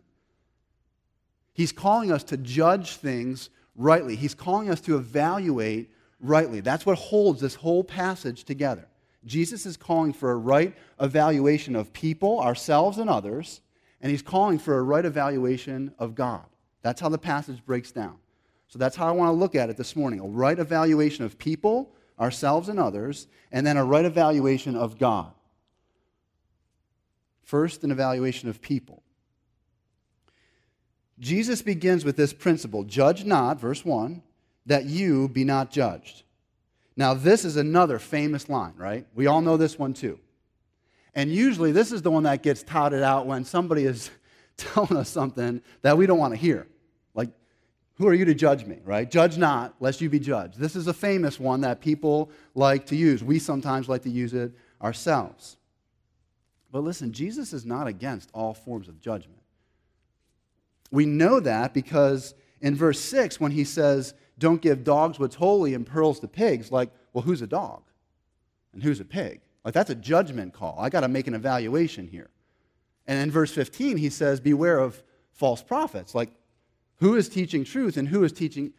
He's 1.54 1.74
calling 1.74 2.10
us 2.10 2.24
to 2.26 2.38
judge 2.38 2.96
things 2.96 3.50
rightly. 3.76 4.16
He's 4.16 4.34
calling 4.34 4.70
us 4.70 4.80
to 4.82 4.96
evaluate 4.96 5.92
rightly. 6.22 6.62
That's 6.62 6.86
what 6.86 6.98
holds 6.98 7.42
this 7.42 7.56
whole 7.56 7.84
passage 7.84 8.46
together. 8.46 8.88
Jesus 9.26 9.66
is 9.66 9.76
calling 9.76 10.14
for 10.14 10.32
a 10.32 10.38
right 10.38 10.74
evaluation 11.02 11.76
of 11.76 11.92
people, 11.92 12.40
ourselves 12.40 12.98
and 12.98 13.10
others, 13.10 13.60
and 14.02 14.12
he's 14.12 14.22
calling 14.22 14.60
for 14.60 14.78
a 14.78 14.84
right 14.84 15.06
evaluation 15.06 15.94
of 16.00 16.16
God. 16.16 16.46
That's 16.82 17.02
how 17.02 17.10
the 17.10 17.18
passage 17.18 17.66
breaks 17.66 17.92
down. 17.92 18.18
So 18.68 18.80
that's 18.80 18.96
how 18.96 19.08
I 19.08 19.12
want 19.12 19.30
to 19.30 19.34
look 19.34 19.56
at 19.56 19.70
it 19.70 19.78
this 19.78 19.96
morning 19.96 20.20
a 20.20 20.28
right 20.28 20.58
evaluation 20.58 21.26
of 21.26 21.38
people, 21.38 21.92
ourselves 22.20 22.70
and 22.70 22.80
others, 22.80 23.28
and 23.52 23.66
then 23.66 23.78
a 23.78 23.84
right 23.84 24.06
evaluation 24.06 24.76
of 24.76 24.98
God. 24.98 25.32
First, 27.44 27.84
an 27.84 27.92
evaluation 27.92 28.48
of 28.48 28.62
people. 28.62 29.02
Jesus 31.20 31.62
begins 31.62 32.06
with 32.06 32.16
this 32.16 32.32
principle 32.32 32.84
judge 32.84 33.26
not, 33.26 33.60
verse 33.60 33.84
1, 33.84 34.22
that 34.68 34.86
you 34.86 35.28
be 35.28 35.44
not 35.44 35.72
judged. 35.72 36.24
Now, 36.96 37.14
this 37.14 37.44
is 37.44 37.58
another 37.58 37.98
famous 37.98 38.50
line, 38.50 38.74
right? 38.78 39.06
We 39.16 39.28
all 39.28 39.42
know 39.42 39.58
this 39.58 39.80
one 39.80 39.94
too. 39.94 40.20
And 41.20 41.34
usually, 41.34 41.74
this 41.74 41.92
is 41.92 42.02
the 42.02 42.10
one 42.10 42.24
that 42.24 42.44
gets 42.44 42.64
touted 42.64 43.04
out 43.04 43.28
when 43.28 43.44
somebody 43.44 43.84
is 43.84 44.10
telling 44.58 44.96
us 44.96 45.10
something 45.10 45.62
that 45.82 45.98
we 45.98 46.06
don't 46.06 46.18
want 46.18 46.34
to 46.34 46.40
hear. 46.40 46.66
Like, 47.14 47.28
who 47.96 48.08
are 48.08 48.14
you 48.14 48.24
to 48.24 48.34
judge 48.34 48.66
me, 48.66 48.78
right? 48.86 49.12
Judge 49.12 49.38
not, 49.38 49.76
lest 49.82 50.00
you 50.00 50.10
be 50.10 50.22
judged. 50.22 50.58
This 50.58 50.78
is 50.78 50.88
a 50.88 50.94
famous 50.94 51.38
one 51.38 51.60
that 51.60 51.82
people 51.82 52.32
like 52.56 52.86
to 52.86 52.96
use. 52.96 53.22
We 53.22 53.38
sometimes 53.38 53.90
like 53.90 54.04
to 54.04 54.10
use 54.10 54.34
it 54.34 54.54
ourselves. 54.82 55.58
But 56.72 56.86
listen, 56.86 57.12
Jesus 57.12 57.52
is 57.52 57.66
not 57.66 57.86
against 57.86 58.30
all 58.34 58.54
forms 58.54 58.88
of 58.88 59.02
judgment. 59.02 59.42
We 60.90 61.06
know 61.06 61.42
that 61.42 61.74
because 61.74 62.34
in 62.62 62.76
verse 62.76 63.02
6, 63.02 63.42
when 63.42 63.52
he 63.52 63.66
says, 63.66 64.14
don't 64.38 64.62
give 64.62 64.86
dogs 64.86 65.20
what's 65.20 65.36
holy 65.36 65.74
and 65.74 65.86
pearls 65.86 66.22
to 66.22 66.30
pigs, 66.30 66.72
like, 66.72 66.92
well, 67.12 67.24
who's 67.24 67.42
a 67.42 67.48
dog? 67.48 67.82
And 68.72 68.82
who's 68.82 69.02
a 69.02 69.06
pig? 69.06 69.42
Like, 69.64 69.74
that's 69.74 69.90
a 69.90 69.96
judgment 69.96 70.54
call. 70.54 70.78
I 70.80 70.90
got 70.90 71.02
to 71.02 71.08
make 71.08 71.28
an 71.28 71.34
evaluation 71.34 72.08
here. 72.08 72.30
And 73.08 73.20
in 73.20 73.32
verse 73.32 73.52
15, 73.52 73.98
he 73.98 74.10
says, 74.10 74.40
beware 74.40 74.80
of 74.80 75.02
false 75.34 75.62
prophets. 75.62 76.16
Like, 76.16 76.30
who 76.98 77.16
is 77.16 77.30
teaching 77.30 77.64
truth 77.64 77.98
and 77.98 78.08
who 78.08 78.24
is 78.24 78.32
teaching 78.32 78.74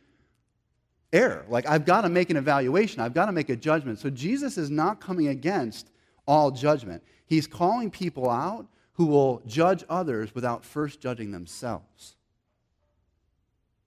error? 1.13 1.45
Like, 1.49 1.67
I've 1.67 1.85
got 1.85 2.03
to 2.03 2.09
make 2.09 2.31
an 2.31 2.37
evaluation. 2.37 3.01
I've 3.01 3.15
got 3.15 3.27
to 3.27 3.33
make 3.33 3.51
a 3.51 3.57
judgment. 3.57 3.99
So, 3.99 4.11
Jesus 4.11 4.57
is 4.57 4.71
not 4.71 5.01
coming 5.01 5.29
against 5.29 5.91
all 6.27 6.51
judgment. 6.51 7.03
He's 7.27 7.47
calling 7.47 7.91
people 7.91 8.31
out 8.31 8.67
who 8.95 9.07
will 9.07 9.43
judge 9.47 9.85
others 9.89 10.35
without 10.35 10.65
first 10.65 11.01
judging 11.01 11.31
themselves. 11.31 12.17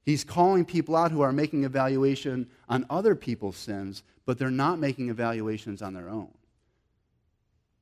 He's 0.05 0.23
calling 0.23 0.65
people 0.65 0.95
out 0.95 1.11
who 1.11 1.21
are 1.21 1.31
making 1.31 1.63
evaluation 1.63 2.49
on 2.67 2.85
other 2.89 3.15
people's 3.15 3.55
sins, 3.55 4.03
but 4.25 4.37
they're 4.37 4.51
not 4.51 4.79
making 4.79 5.09
evaluations 5.09 5.81
on 5.81 5.93
their 5.93 6.09
own. 6.09 6.29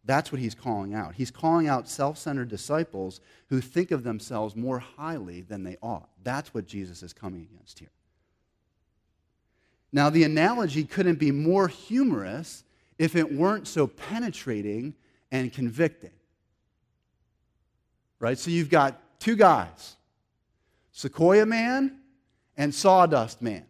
That's 0.04 0.32
what 0.32 0.42
he's 0.42 0.56
calling 0.56 0.94
out. 0.94 1.16
He's 1.16 1.32
calling 1.32 1.68
out 1.68 1.88
self 1.88 2.18
centered 2.18 2.50
disciples 2.50 3.22
who 3.50 3.62
think 3.62 3.92
of 3.92 4.04
themselves 4.04 4.56
more 4.56 4.80
highly 4.80 5.42
than 5.42 5.64
they 5.64 5.78
ought. 5.82 6.10
That's 6.24 6.54
what 6.54 6.66
Jesus 6.66 7.04
is 7.04 7.14
coming 7.14 7.48
against 7.52 7.80
here. 7.80 7.92
Now, 9.92 10.10
the 10.10 10.24
analogy 10.24 10.86
couldn't 10.86 11.20
be 11.20 11.32
more 11.32 11.68
humorous 11.68 12.64
if 12.98 13.16
it 13.16 13.32
weren't 13.32 13.68
so 13.68 13.88
penetrating 13.88 14.96
and 15.32 15.52
convicting. 15.52 16.12
Right? 18.20 18.38
So 18.38 18.52
you've 18.52 18.70
got 18.70 19.02
two 19.20 19.36
guys 19.36 19.96
Sequoia 20.92 21.46
Man 21.46 22.00
and 22.58 22.74
Sawdust 22.74 23.42
Man. 23.42 23.66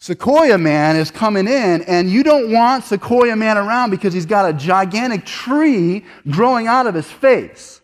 Sequoia 0.00 0.56
Man 0.56 0.96
is 0.96 1.10
coming 1.10 1.48
in, 1.48 1.82
and 1.82 2.08
you 2.08 2.22
don't 2.22 2.52
want 2.52 2.84
Sequoia 2.84 3.34
Man 3.34 3.58
around 3.58 3.90
because 3.90 4.14
he's 4.14 4.26
got 4.26 4.48
a 4.48 4.52
gigantic 4.52 5.26
tree 5.26 6.04
growing 6.30 6.68
out 6.68 6.86
of 6.86 6.94
his 6.94 7.10
face. 7.10 7.80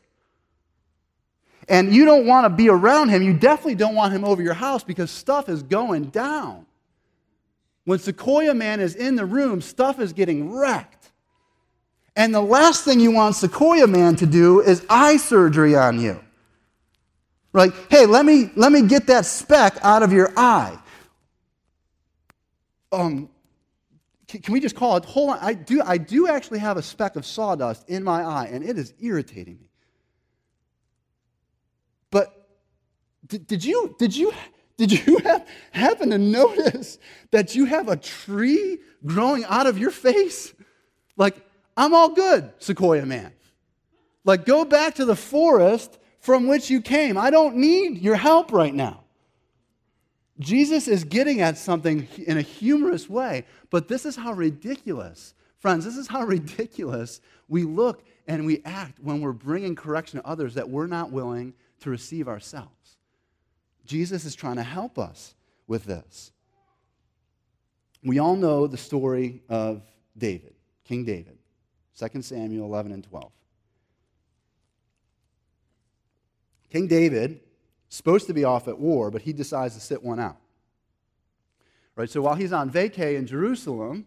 And 1.68 1.92
you 1.92 2.04
don't 2.04 2.26
want 2.26 2.44
to 2.44 2.50
be 2.50 2.68
around 2.68 3.08
him. 3.08 3.22
You 3.22 3.32
definitely 3.34 3.74
don't 3.74 3.94
want 3.94 4.12
him 4.12 4.24
over 4.24 4.42
your 4.42 4.54
house 4.54 4.84
because 4.84 5.10
stuff 5.10 5.48
is 5.48 5.62
going 5.62 6.06
down. 6.06 6.66
When 7.84 7.98
Sequoia 7.98 8.54
Man 8.54 8.80
is 8.80 8.94
in 8.94 9.16
the 9.16 9.26
room, 9.26 9.60
stuff 9.60 9.98
is 9.98 10.12
getting 10.12 10.52
wrecked. 10.52 11.10
And 12.16 12.34
the 12.34 12.40
last 12.40 12.84
thing 12.84 13.00
you 13.00 13.10
want 13.10 13.34
Sequoia 13.34 13.86
Man 13.86 14.14
to 14.16 14.26
do 14.26 14.60
is 14.60 14.86
eye 14.88 15.16
surgery 15.16 15.74
on 15.74 16.00
you. 16.00 16.20
Like, 17.52 17.72
hey, 17.90 18.06
let 18.06 18.24
me, 18.24 18.50
let 18.56 18.72
me 18.72 18.82
get 18.82 19.06
that 19.08 19.26
speck 19.26 19.76
out 19.82 20.02
of 20.02 20.12
your 20.12 20.32
eye. 20.36 20.78
Um, 22.94 23.28
can, 24.28 24.40
can 24.40 24.52
we 24.52 24.60
just 24.60 24.76
call 24.76 24.96
it? 24.96 25.04
Hold 25.04 25.30
on. 25.30 25.38
I 25.40 25.54
do, 25.54 25.82
I 25.84 25.98
do 25.98 26.28
actually 26.28 26.60
have 26.60 26.76
a 26.76 26.82
speck 26.82 27.16
of 27.16 27.26
sawdust 27.26 27.88
in 27.88 28.02
my 28.02 28.22
eye, 28.22 28.48
and 28.50 28.64
it 28.64 28.78
is 28.78 28.94
irritating 29.00 29.58
me. 29.60 29.70
But 32.10 32.48
did, 33.26 33.46
did 33.46 33.64
you, 33.64 33.94
did 33.98 34.16
you, 34.16 34.32
did 34.76 34.92
you 34.92 35.18
have, 35.24 35.46
happen 35.72 36.10
to 36.10 36.18
notice 36.18 36.98
that 37.30 37.54
you 37.54 37.66
have 37.66 37.88
a 37.88 37.96
tree 37.96 38.78
growing 39.04 39.44
out 39.44 39.66
of 39.66 39.78
your 39.78 39.90
face? 39.90 40.52
Like, 41.16 41.36
I'm 41.76 41.94
all 41.94 42.10
good, 42.10 42.52
Sequoia 42.58 43.04
man. 43.04 43.32
Like, 44.24 44.46
go 44.46 44.64
back 44.64 44.94
to 44.96 45.04
the 45.04 45.16
forest 45.16 45.98
from 46.20 46.46
which 46.46 46.70
you 46.70 46.80
came. 46.80 47.18
I 47.18 47.30
don't 47.30 47.56
need 47.56 47.98
your 47.98 48.16
help 48.16 48.52
right 48.52 48.74
now. 48.74 49.03
Jesus 50.38 50.88
is 50.88 51.04
getting 51.04 51.40
at 51.40 51.56
something 51.56 52.08
in 52.26 52.38
a 52.38 52.42
humorous 52.42 53.08
way, 53.08 53.44
but 53.70 53.88
this 53.88 54.04
is 54.04 54.16
how 54.16 54.32
ridiculous, 54.32 55.34
friends, 55.58 55.84
this 55.84 55.96
is 55.96 56.08
how 56.08 56.24
ridiculous 56.26 57.20
we 57.48 57.62
look 57.62 58.04
and 58.26 58.44
we 58.44 58.62
act 58.64 58.98
when 59.00 59.20
we're 59.20 59.32
bringing 59.32 59.74
correction 59.74 60.20
to 60.20 60.26
others 60.26 60.54
that 60.54 60.68
we're 60.68 60.86
not 60.86 61.12
willing 61.12 61.54
to 61.80 61.90
receive 61.90 62.26
ourselves. 62.26 62.96
Jesus 63.84 64.24
is 64.24 64.34
trying 64.34 64.56
to 64.56 64.62
help 64.62 64.98
us 64.98 65.34
with 65.66 65.84
this. 65.84 66.32
We 68.02 68.18
all 68.18 68.36
know 68.36 68.66
the 68.66 68.76
story 68.76 69.42
of 69.48 69.82
David, 70.16 70.54
King 70.84 71.04
David, 71.04 71.38
2 71.98 72.22
Samuel 72.22 72.66
11 72.66 72.92
and 72.92 73.04
12. 73.04 73.30
King 76.70 76.86
David, 76.86 77.40
supposed 77.94 78.26
to 78.26 78.34
be 78.34 78.42
off 78.42 78.66
at 78.66 78.76
war, 78.78 79.08
but 79.10 79.22
he 79.22 79.32
decides 79.32 79.74
to 79.74 79.80
sit 79.80 80.02
one 80.02 80.18
out. 80.18 80.36
Right? 81.94 82.10
So 82.10 82.22
while 82.22 82.34
he's 82.34 82.52
on 82.52 82.68
vacay 82.68 83.16
in 83.16 83.24
Jerusalem, 83.24 84.06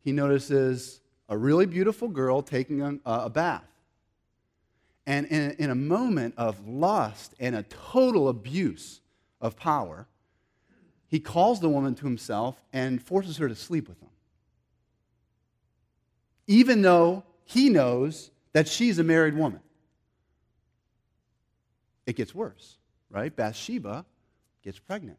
he 0.00 0.12
notices 0.12 1.00
a 1.26 1.36
really 1.36 1.64
beautiful 1.64 2.08
girl 2.08 2.42
taking 2.42 2.82
a, 2.82 2.98
a 3.06 3.30
bath. 3.30 3.64
And 5.06 5.26
in, 5.28 5.52
in 5.52 5.70
a 5.70 5.74
moment 5.74 6.34
of 6.36 6.68
lust 6.68 7.34
and 7.40 7.56
a 7.56 7.62
total 7.62 8.28
abuse 8.28 9.00
of 9.40 9.56
power, 9.56 10.06
he 11.06 11.18
calls 11.18 11.60
the 11.60 11.68
woman 11.70 11.94
to 11.94 12.04
himself 12.04 12.62
and 12.74 13.02
forces 13.02 13.38
her 13.38 13.48
to 13.48 13.54
sleep 13.54 13.88
with 13.88 13.98
him. 14.02 14.10
Even 16.46 16.82
though 16.82 17.24
he 17.44 17.70
knows 17.70 18.30
that 18.52 18.68
she's 18.68 18.98
a 18.98 19.04
married 19.04 19.34
woman 19.34 19.60
it 22.04 22.16
gets 22.16 22.34
worse, 22.34 22.77
right? 23.10 23.34
Bathsheba 23.34 24.04
gets 24.62 24.78
pregnant. 24.78 25.18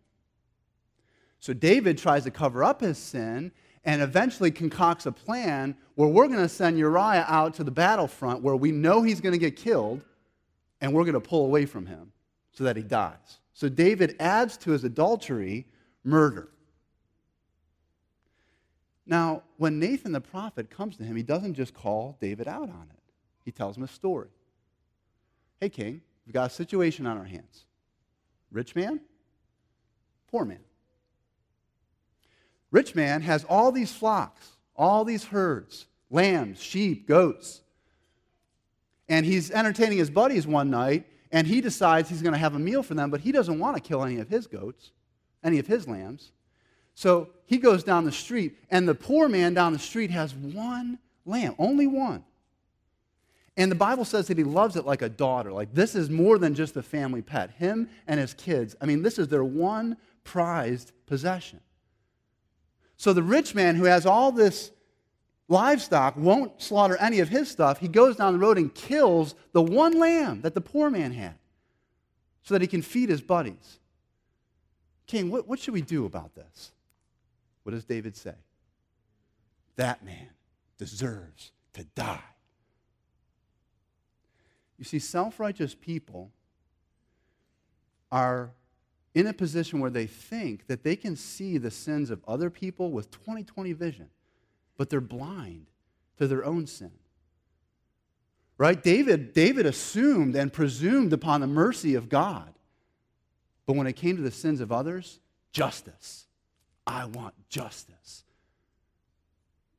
So 1.39 1.53
David 1.53 1.97
tries 1.97 2.23
to 2.25 2.31
cover 2.31 2.63
up 2.63 2.81
his 2.81 2.97
sin 2.97 3.51
and 3.85 4.01
eventually 4.01 4.51
concocts 4.51 5.05
a 5.05 5.11
plan 5.11 5.75
where 5.95 6.09
we're 6.09 6.27
going 6.27 6.39
to 6.39 6.49
send 6.49 6.77
Uriah 6.77 7.25
out 7.27 7.53
to 7.55 7.63
the 7.63 7.71
battlefront 7.71 8.41
where 8.41 8.55
we 8.55 8.71
know 8.71 9.01
he's 9.01 9.21
going 9.21 9.33
to 9.33 9.39
get 9.39 9.55
killed 9.55 10.01
and 10.81 10.93
we're 10.93 11.03
going 11.03 11.13
to 11.13 11.19
pull 11.21 11.45
away 11.45 11.65
from 11.65 11.85
him 11.85 12.11
so 12.51 12.65
that 12.65 12.75
he 12.75 12.83
dies. 12.83 13.39
So 13.53 13.69
David 13.69 14.15
adds 14.19 14.57
to 14.57 14.71
his 14.71 14.83
adultery 14.83 15.65
murder. 16.03 16.49
Now, 19.05 19.43
when 19.57 19.79
Nathan 19.79 20.11
the 20.11 20.21
prophet 20.21 20.69
comes 20.69 20.97
to 20.97 21.03
him, 21.03 21.15
he 21.15 21.23
doesn't 21.23 21.55
just 21.55 21.73
call 21.73 22.17
David 22.19 22.47
out 22.47 22.69
on 22.69 22.87
it, 22.91 23.01
he 23.43 23.51
tells 23.51 23.75
him 23.75 23.83
a 23.83 23.87
story. 23.87 24.29
Hey, 25.59 25.69
king, 25.69 26.01
We've 26.29 26.33
got 26.35 26.51
a 26.51 26.53
situation 26.53 27.07
on 27.07 27.17
our 27.17 27.23
hands 27.23 27.65
rich 28.51 28.75
man, 28.75 28.99
poor 30.29 30.45
man. 30.45 30.59
Rich 32.71 32.95
man 32.95 33.21
has 33.21 33.43
all 33.45 33.71
these 33.71 33.91
flocks, 33.91 34.57
all 34.75 35.03
these 35.03 35.25
herds, 35.25 35.87
lambs, 36.09 36.61
sheep, 36.61 37.07
goats. 37.07 37.61
And 39.07 39.25
he's 39.25 39.49
entertaining 39.49 39.97
his 39.97 40.09
buddies 40.09 40.45
one 40.45 40.69
night, 40.69 41.05
and 41.31 41.47
he 41.47 41.61
decides 41.61 42.09
he's 42.09 42.21
going 42.21 42.33
to 42.33 42.39
have 42.39 42.55
a 42.55 42.59
meal 42.59 42.83
for 42.83 42.93
them, 42.93 43.09
but 43.09 43.21
he 43.21 43.31
doesn't 43.31 43.57
want 43.57 43.75
to 43.75 43.81
kill 43.81 44.03
any 44.03 44.19
of 44.19 44.27
his 44.29 44.45
goats, 44.45 44.91
any 45.43 45.57
of 45.57 45.65
his 45.67 45.87
lambs. 45.87 46.31
So 46.93 47.29
he 47.45 47.57
goes 47.57 47.83
down 47.83 48.05
the 48.05 48.11
street, 48.11 48.57
and 48.69 48.87
the 48.87 48.95
poor 48.95 49.29
man 49.29 49.53
down 49.53 49.73
the 49.73 49.79
street 49.79 50.11
has 50.11 50.35
one 50.35 50.99
lamb, 51.25 51.55
only 51.57 51.87
one. 51.87 52.23
And 53.59 53.69
the 53.69 53.75
Bible 53.75 54.05
says 54.05 54.27
that 54.27 54.37
he 54.37 54.45
loves 54.45 54.77
it 54.77 54.85
like 54.85 55.01
a 55.01 55.09
daughter. 55.09 55.51
Like 55.51 55.73
this 55.73 55.93
is 55.93 56.09
more 56.09 56.37
than 56.37 56.55
just 56.55 56.77
a 56.77 56.81
family 56.81 57.21
pet. 57.21 57.51
Him 57.51 57.89
and 58.07 58.17
his 58.17 58.33
kids, 58.33 58.73
I 58.79 58.85
mean, 58.85 59.03
this 59.03 59.19
is 59.19 59.27
their 59.27 59.43
one 59.43 59.97
prized 60.23 60.93
possession. 61.05 61.59
So 62.95 63.11
the 63.11 63.21
rich 63.21 63.53
man 63.53 63.75
who 63.75 63.83
has 63.83 64.05
all 64.05 64.31
this 64.31 64.71
livestock 65.49 66.15
won't 66.15 66.61
slaughter 66.61 66.95
any 67.01 67.19
of 67.19 67.27
his 67.27 67.49
stuff. 67.49 67.79
He 67.79 67.89
goes 67.89 68.15
down 68.15 68.31
the 68.31 68.39
road 68.39 68.57
and 68.57 68.73
kills 68.73 69.35
the 69.51 69.61
one 69.61 69.99
lamb 69.99 70.41
that 70.41 70.55
the 70.55 70.61
poor 70.61 70.89
man 70.89 71.11
had 71.11 71.35
so 72.43 72.53
that 72.55 72.61
he 72.61 72.67
can 72.67 72.81
feed 72.81 73.09
his 73.09 73.21
buddies. 73.21 73.79
King, 75.05 75.29
what, 75.29 75.49
what 75.49 75.59
should 75.59 75.73
we 75.73 75.81
do 75.81 76.05
about 76.05 76.33
this? 76.33 76.71
What 77.63 77.73
does 77.73 77.83
David 77.83 78.15
say? 78.15 78.35
That 79.75 80.05
man 80.05 80.29
deserves 80.77 81.51
to 81.73 81.83
die. 81.83 82.23
You 84.79 84.85
see, 84.85 84.97
self 84.97 85.39
righteous 85.39 85.75
people 85.75 86.31
are 88.11 88.51
in 89.13 89.27
a 89.27 89.33
position 89.33 89.79
where 89.79 89.91
they 89.91 90.07
think 90.07 90.67
that 90.67 90.83
they 90.83 90.95
can 90.95 91.15
see 91.15 91.57
the 91.57 91.69
sins 91.69 92.09
of 92.09 92.23
other 92.27 92.49
people 92.49 92.91
with 92.91 93.11
20 93.11 93.43
20 93.43 93.73
vision, 93.73 94.09
but 94.77 94.89
they're 94.89 95.01
blind 95.01 95.67
to 96.17 96.27
their 96.27 96.45
own 96.45 96.65
sin. 96.65 96.91
Right? 98.57 98.81
David, 98.81 99.33
David 99.33 99.65
assumed 99.65 100.35
and 100.35 100.51
presumed 100.51 101.13
upon 101.13 101.41
the 101.41 101.47
mercy 101.47 101.95
of 101.95 102.09
God. 102.09 102.53
But 103.65 103.75
when 103.75 103.87
it 103.87 103.93
came 103.93 104.15
to 104.15 104.21
the 104.21 104.31
sins 104.31 104.61
of 104.61 104.71
others, 104.71 105.19
justice. 105.51 106.25
I 106.87 107.05
want 107.05 107.35
justice. 107.49 108.23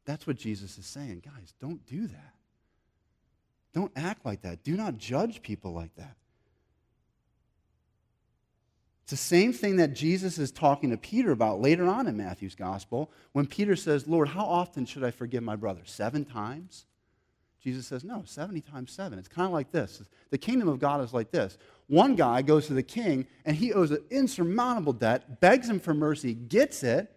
That's 0.05 0.27
what 0.27 0.37
Jesus 0.37 0.79
is 0.79 0.87
saying. 0.87 1.23
Guys, 1.25 1.55
don't 1.61 1.85
do 1.87 2.07
that. 2.07 2.35
Don't 3.73 3.93
act 3.97 4.25
like 4.25 4.43
that. 4.43 4.65
Do 4.65 4.77
not 4.77 4.99
judge 4.99 5.43
people 5.43 5.73
like 5.73 5.95
that. 5.97 6.17
It's 9.03 9.11
the 9.11 9.17
same 9.17 9.53
thing 9.53 9.77
that 9.77 9.95
Jesus 9.95 10.39
is 10.39 10.53
talking 10.53 10.91
to 10.91 10.97
Peter 10.97 11.33
about 11.33 11.61
later 11.61 11.87
on 11.87 12.07
in 12.07 12.17
Matthew's 12.17 12.55
gospel 12.55 13.11
when 13.33 13.47
Peter 13.47 13.75
says, 13.75 14.07
Lord, 14.07 14.29
how 14.29 14.45
often 14.45 14.87
should 14.87 15.03
I 15.03 15.11
forgive 15.11 15.43
my 15.43 15.57
brother? 15.57 15.81
Seven 15.85 16.25
times? 16.25 16.87
Jesus 17.63 17.87
says, 17.87 18.05
no, 18.05 18.23
70 18.25 18.63
times 18.63 18.93
seven. 18.93 19.19
It's 19.19 19.29
kind 19.29 19.47
of 19.47 19.53
like 19.53 19.71
this. 19.71 20.03
The 20.31 20.39
kingdom 20.39 20.69
of 20.69 20.79
God 20.79 21.03
is 21.03 21.13
like 21.13 21.31
this. 21.31 21.59
One 21.89 22.15
guy 22.15 22.41
goes 22.43 22.69
to 22.69 22.73
the 22.73 22.83
king 22.83 23.27
and 23.45 23.55
he 23.55 23.73
owes 23.73 23.91
an 23.91 24.03
insurmountable 24.11 24.95
debt, 24.95 25.41
begs 25.41 25.69
him 25.69 25.81
for 25.81 25.93
mercy, 25.93 26.33
gets 26.33 26.83
it, 26.83 27.13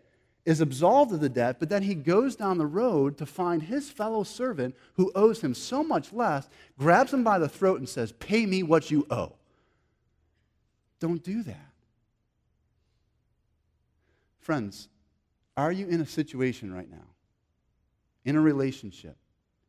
is 0.46 0.60
absolved 0.60 1.14
of 1.14 1.22
the 1.22 1.30
debt, 1.30 1.58
but 1.60 1.70
then 1.70 1.84
he 1.84 1.96
goes 1.96 2.36
down 2.36 2.58
the 2.58 2.66
road 2.66 3.18
to 3.18 3.26
find 3.26 3.64
his 3.64 3.90
fellow 3.90 4.24
servant 4.24 4.76
who 4.96 5.12
owes 5.16 5.42
him 5.42 5.54
so 5.54 5.84
much 5.84 6.12
less, 6.12 6.50
grabs 6.78 7.14
him 7.14 7.24
by 7.24 7.40
the 7.40 7.48
throat 7.48 7.80
and 7.80 7.88
says, 7.88 8.12
Pay 8.14 8.46
me 8.46 8.62
what 8.62 8.92
you 8.92 9.08
owe. 9.10 9.34
Don't 11.00 11.24
do 11.24 11.44
that. 11.44 11.70
Friends, 14.40 14.90
are 15.56 15.72
you 15.72 15.88
in 15.88 16.02
a 16.02 16.06
situation 16.06 16.74
right 16.74 16.90
now, 16.90 17.08
in 18.26 18.36
a 18.36 18.42
relationship, 18.42 19.16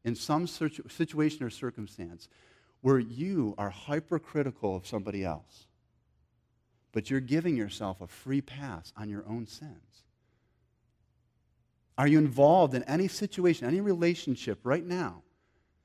in 0.05 0.17
some 0.17 0.47
situation 0.47 1.45
or 1.45 1.51
circumstance, 1.51 2.29
where 2.81 2.99
you 2.99 3.55
are 3.57 3.71
hypercritical 3.71 4.75
of 4.77 4.87
somebody 4.87 5.25
else, 5.25 5.67
but 6.91 7.11
you're 7.11 7.21
giving 7.21 7.57
yourself 7.57 8.01
a 8.01 8.07
free 8.09 8.41
pass 8.41 8.93
on 8.97 9.09
your 9.09 9.25
own 9.29 9.47
sins? 9.47 10.03
Are 11.97 12.09
you 12.09 12.19
involved 12.19 12.75
in 12.75 12.83
any 12.85 13.09
situation, 13.09 13.67
any 13.67 13.81
relationship 13.81 14.59
right 14.65 14.85
now, 14.85 15.23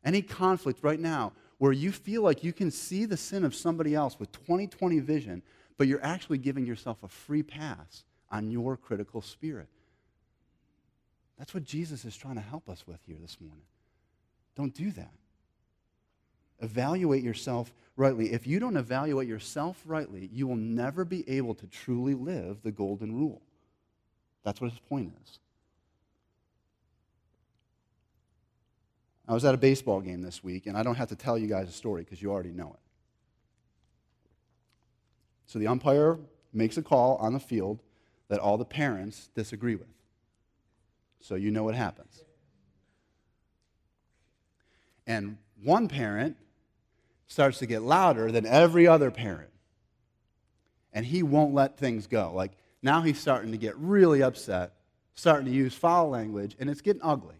any 0.04 0.22
conflict 0.22 0.84
right 0.84 1.00
now, 1.00 1.34
where 1.60 1.72
you 1.72 1.92
feel 1.92 2.24
like 2.24 2.44
you 2.44 2.54
can 2.54 2.72
see 2.72 3.06
the 3.06 3.18
sin 3.18 3.44
of 3.44 3.54
somebody 3.54 3.94
else 3.94 4.20
with 4.20 4.32
2020 4.32 5.00
vision, 5.00 5.44
but 5.78 5.88
you're 5.88 6.04
actually 6.04 6.38
giving 6.38 6.66
yourself 6.66 7.04
a 7.04 7.08
free 7.08 7.44
pass 7.44 8.04
on 8.32 8.50
your 8.50 8.78
critical 8.78 9.22
spirit? 9.22 9.68
That's 11.38 11.54
what 11.54 11.63
Jesus 11.63 12.06
is 12.06 12.18
trying 12.18 12.36
to 12.36 12.42
help 12.42 12.70
us 12.70 12.86
with 12.88 13.00
here 13.06 13.18
this 13.22 13.39
morning. 13.39 13.66
Don't 14.56 14.74
do 14.74 14.92
that. 14.92 15.12
Evaluate 16.60 17.24
yourself 17.24 17.74
rightly. 17.96 18.33
If 18.33 18.48
you 18.48 18.60
don't 18.60 18.75
evaluate 18.75 19.27
yourself 19.27 19.81
rightly, 19.86 20.29
you 20.33 20.48
will 20.48 20.57
never 20.57 21.05
be 21.05 21.29
able 21.29 21.55
to 21.55 21.68
truly 21.68 22.14
live 22.14 22.62
the 22.64 22.72
golden 22.72 23.16
rule. 23.16 23.42
That's 24.44 24.60
what 24.60 24.72
his 24.72 24.79
point 24.79 25.14
is. 25.24 25.40
I 29.29 29.33
was 29.33 29.46
at 29.46 29.53
a 29.53 29.57
baseball 29.57 30.01
game 30.01 30.24
this 30.24 30.44
week, 30.44 30.65
and 30.65 30.75
I 30.75 30.81
don't 30.81 30.96
have 30.96 31.09
to 31.09 31.15
tell 31.15 31.37
you 31.37 31.46
guys 31.46 31.70
a 31.70 31.72
story 31.72 32.03
because 32.03 32.20
you 32.20 32.31
already 32.31 32.50
know 32.50 32.72
it. 32.74 32.79
So 35.46 35.59
the 35.59 35.68
umpire 35.68 36.18
makes 36.51 36.77
a 36.77 36.81
call 36.81 37.15
on 37.18 37.33
the 37.33 37.39
field 37.39 37.79
that 38.27 38.39
all 38.39 38.57
the 38.57 38.65
parents 38.65 39.29
disagree 39.35 39.75
with. 39.75 39.87
So 41.22 41.35
you 41.35 41.51
know 41.51 41.63
what 41.63 41.75
happens. 41.75 42.24
And 45.05 45.37
one 45.63 45.87
parent 45.89 46.35
starts 47.27 47.59
to 47.59 47.68
get 47.68 47.83
louder 47.83 48.31
than 48.31 48.48
every 48.48 48.87
other 48.87 49.11
parent. 49.11 49.51
And 50.92 51.05
he 51.05 51.22
won't 51.22 51.53
let 51.53 51.77
things 51.77 52.07
go. 52.07 52.31
Like 52.33 52.53
now 52.81 53.01
he's 53.01 53.20
starting 53.20 53.51
to 53.51 53.59
get 53.59 53.77
really 53.77 54.24
upset, 54.24 54.74
starting 55.13 55.46
to 55.46 55.51
use 55.51 55.75
foul 55.75 56.09
language, 56.09 56.55
and 56.59 56.68
it's 56.68 56.81
getting 56.81 57.03
ugly. 57.03 57.35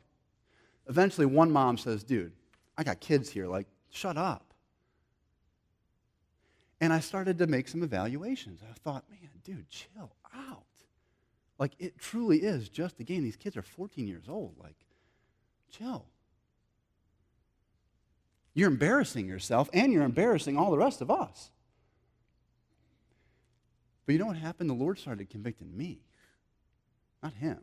Eventually, 0.90 1.28
one 1.28 1.52
mom 1.52 1.78
says, 1.78 2.04
Dude, 2.04 2.34
I 2.78 2.84
got 2.84 3.00
kids 3.00 3.30
here. 3.30 3.48
Like, 3.48 3.68
shut 3.92 4.18
up. 4.18 4.54
And 6.82 6.92
I 6.92 7.00
started 7.00 7.38
to 7.38 7.48
make 7.48 7.68
some 7.68 7.84
evaluations. 7.84 8.62
I 8.64 8.74
thought, 8.80 9.04
man, 9.10 9.30
dude, 9.44 9.70
chill 9.70 10.16
out. 10.34 10.64
Like, 11.60 11.74
it 11.78 12.00
truly 12.00 12.38
is 12.40 12.70
just 12.70 13.00
a 13.00 13.04
game. 13.04 13.24
These 13.24 13.36
kids 13.36 13.56
are 13.56 13.62
14 13.62 14.08
years 14.08 14.26
old. 14.28 14.56
Like, 14.58 14.78
chill. 15.70 16.06
You're 18.54 18.70
embarrassing 18.70 19.28
yourself, 19.28 19.70
and 19.74 19.94
you're 19.94 20.04
embarrassing 20.04 20.58
all 20.58 20.72
the 20.72 20.78
rest 20.78 21.02
of 21.02 21.12
us. 21.12 21.52
But 24.06 24.14
you 24.14 24.20
know 24.20 24.26
what 24.26 24.38
happened? 24.38 24.70
The 24.70 24.74
Lord 24.74 24.98
started 24.98 25.30
convicting 25.30 25.76
me, 25.78 26.00
not 27.22 27.34
him. 27.34 27.60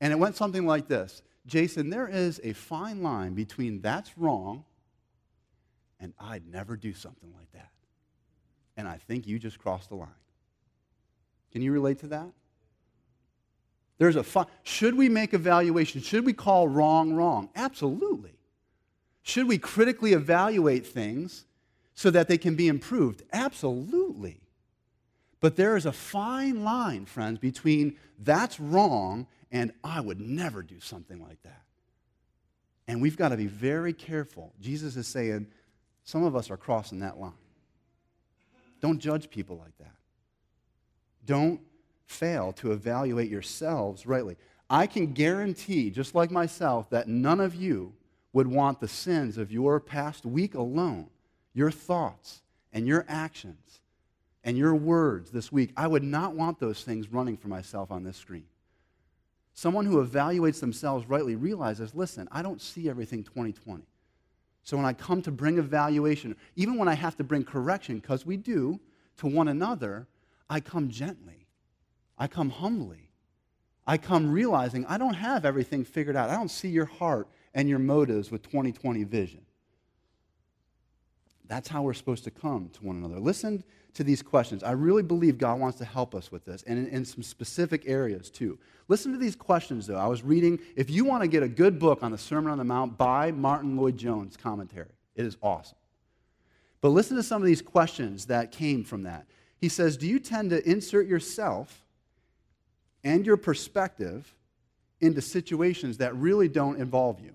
And 0.00 0.12
it 0.12 0.16
went 0.16 0.36
something 0.36 0.66
like 0.66 0.88
this 0.88 1.22
Jason, 1.46 1.90
there 1.90 2.08
is 2.08 2.40
a 2.44 2.52
fine 2.52 3.02
line 3.02 3.34
between 3.34 3.80
that's 3.80 4.16
wrong 4.18 4.64
and 6.00 6.12
I'd 6.18 6.46
never 6.46 6.76
do 6.76 6.92
something 6.94 7.32
like 7.36 7.50
that. 7.52 7.70
And 8.76 8.86
I 8.86 8.98
think 8.98 9.26
you 9.26 9.38
just 9.38 9.58
crossed 9.58 9.88
the 9.88 9.96
line. 9.96 10.08
Can 11.52 11.62
you 11.62 11.72
relate 11.72 12.00
to 12.00 12.08
that? 12.08 12.30
There's 13.98 14.14
a 14.14 14.22
fi- 14.22 14.46
should 14.62 14.94
we 14.94 15.08
make 15.08 15.34
evaluation? 15.34 16.00
Should 16.00 16.24
we 16.24 16.32
call 16.32 16.68
wrong 16.68 17.14
wrong? 17.14 17.48
Absolutely. 17.56 18.34
Should 19.22 19.48
we 19.48 19.58
critically 19.58 20.12
evaluate 20.12 20.86
things 20.86 21.44
so 21.94 22.10
that 22.10 22.28
they 22.28 22.38
can 22.38 22.54
be 22.54 22.68
improved? 22.68 23.24
Absolutely. 23.32 24.40
But 25.40 25.56
there 25.56 25.76
is 25.76 25.84
a 25.84 25.92
fine 25.92 26.62
line, 26.62 27.06
friends, 27.06 27.38
between 27.38 27.96
that's 28.18 28.60
wrong 28.60 29.26
and 29.50 29.72
I 29.82 30.00
would 30.00 30.20
never 30.20 30.62
do 30.62 30.80
something 30.80 31.22
like 31.22 31.42
that. 31.42 31.62
And 32.86 33.02
we've 33.02 33.16
got 33.16 33.28
to 33.28 33.36
be 33.36 33.46
very 33.46 33.92
careful. 33.92 34.52
Jesus 34.60 34.96
is 34.96 35.06
saying 35.06 35.46
some 36.04 36.24
of 36.24 36.34
us 36.34 36.50
are 36.50 36.56
crossing 36.56 37.00
that 37.00 37.18
line. 37.18 37.32
Don't 38.80 38.98
judge 38.98 39.28
people 39.30 39.58
like 39.58 39.76
that. 39.78 39.94
Don't 41.26 41.60
fail 42.06 42.52
to 42.54 42.72
evaluate 42.72 43.30
yourselves 43.30 44.06
rightly. 44.06 44.36
I 44.70 44.86
can 44.86 45.12
guarantee, 45.12 45.90
just 45.90 46.14
like 46.14 46.30
myself, 46.30 46.88
that 46.90 47.08
none 47.08 47.40
of 47.40 47.54
you 47.54 47.92
would 48.32 48.46
want 48.46 48.80
the 48.80 48.88
sins 48.88 49.38
of 49.38 49.52
your 49.52 49.80
past 49.80 50.24
week 50.24 50.54
alone, 50.54 51.08
your 51.54 51.70
thoughts 51.70 52.42
and 52.72 52.86
your 52.86 53.04
actions 53.08 53.80
and 54.44 54.56
your 54.56 54.74
words 54.74 55.30
this 55.30 55.50
week. 55.50 55.72
I 55.76 55.86
would 55.86 56.02
not 56.02 56.34
want 56.34 56.58
those 56.58 56.82
things 56.84 57.12
running 57.12 57.36
for 57.36 57.48
myself 57.48 57.90
on 57.90 58.04
this 58.04 58.16
screen. 58.16 58.46
Someone 59.58 59.86
who 59.86 60.06
evaluates 60.06 60.60
themselves 60.60 61.08
rightly 61.08 61.34
realizes 61.34 61.92
listen, 61.92 62.28
I 62.30 62.42
don't 62.42 62.62
see 62.62 62.88
everything 62.88 63.24
2020. 63.24 63.82
So 64.62 64.76
when 64.76 64.86
I 64.86 64.92
come 64.92 65.20
to 65.22 65.32
bring 65.32 65.58
evaluation, 65.58 66.36
even 66.54 66.76
when 66.76 66.86
I 66.86 66.94
have 66.94 67.16
to 67.16 67.24
bring 67.24 67.42
correction, 67.42 67.98
because 67.98 68.24
we 68.24 68.36
do 68.36 68.78
to 69.16 69.26
one 69.26 69.48
another, 69.48 70.06
I 70.48 70.60
come 70.60 70.90
gently. 70.90 71.48
I 72.16 72.28
come 72.28 72.50
humbly. 72.50 73.10
I 73.84 73.98
come 73.98 74.30
realizing 74.30 74.86
I 74.86 74.96
don't 74.96 75.14
have 75.14 75.44
everything 75.44 75.84
figured 75.84 76.14
out. 76.14 76.30
I 76.30 76.36
don't 76.36 76.52
see 76.52 76.68
your 76.68 76.86
heart 76.86 77.26
and 77.52 77.68
your 77.68 77.80
motives 77.80 78.30
with 78.30 78.44
2020 78.44 79.02
vision. 79.02 79.40
That's 81.48 81.68
how 81.68 81.82
we're 81.82 81.94
supposed 81.94 82.24
to 82.24 82.30
come 82.30 82.68
to 82.74 82.84
one 82.84 82.96
another. 82.96 83.18
Listen 83.18 83.64
to 83.94 84.04
these 84.04 84.22
questions. 84.22 84.62
I 84.62 84.72
really 84.72 85.02
believe 85.02 85.38
God 85.38 85.58
wants 85.58 85.78
to 85.78 85.84
help 85.84 86.14
us 86.14 86.30
with 86.30 86.44
this 86.44 86.62
and 86.66 86.78
in, 86.78 86.86
in, 86.88 87.04
some 87.04 87.22
specific 87.22 87.84
areas 87.86 88.30
too. 88.30 88.58
Listen 88.86 89.12
to 89.12 89.18
these 89.18 89.34
questions 89.34 89.86
though. 89.86 89.96
I 89.96 90.06
was 90.06 90.22
reading, 90.22 90.60
if 90.76 90.90
you 90.90 91.04
want 91.04 91.22
to 91.22 91.28
get 91.28 91.42
a 91.42 91.48
good 91.48 91.78
book 91.78 92.02
on 92.02 92.12
the 92.12 92.18
Sermon 92.18 92.52
on 92.52 92.58
the 92.58 92.64
Mount, 92.64 92.98
buy 92.98 93.32
Martyn 93.32 93.76
Lloyd-Jones' 93.76 94.36
commentary. 94.36 94.92
It 95.16 95.24
is 95.24 95.36
awesome. 95.42 95.78
But 96.80 96.90
listen 96.90 97.16
to 97.16 97.22
some 97.22 97.42
of 97.42 97.46
these 97.46 97.62
questions 97.62 98.26
that 98.26 98.52
came 98.52 98.84
from 98.84 99.02
that. 99.02 99.26
He 99.56 99.68
says, 99.68 99.96
Do 99.96 100.06
you 100.06 100.20
tend 100.20 100.50
to 100.50 100.68
insert 100.68 101.08
yourself 101.08 101.84
and 103.02 103.26
your 103.26 103.36
perspective 103.36 104.34
into 105.00 105.20
situations 105.20 105.98
that 105.98 106.14
really 106.14 106.48
don't 106.48 106.80
involve 106.80 107.20
you? 107.20 107.34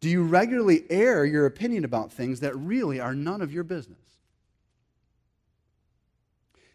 Do 0.00 0.08
you 0.08 0.22
regularly 0.22 0.84
air 0.90 1.24
your 1.24 1.46
opinion 1.46 1.84
about 1.84 2.12
things 2.12 2.40
that 2.40 2.56
really 2.56 3.00
are 3.00 3.14
none 3.14 3.42
of 3.42 3.52
your 3.52 3.64
business? 3.64 3.98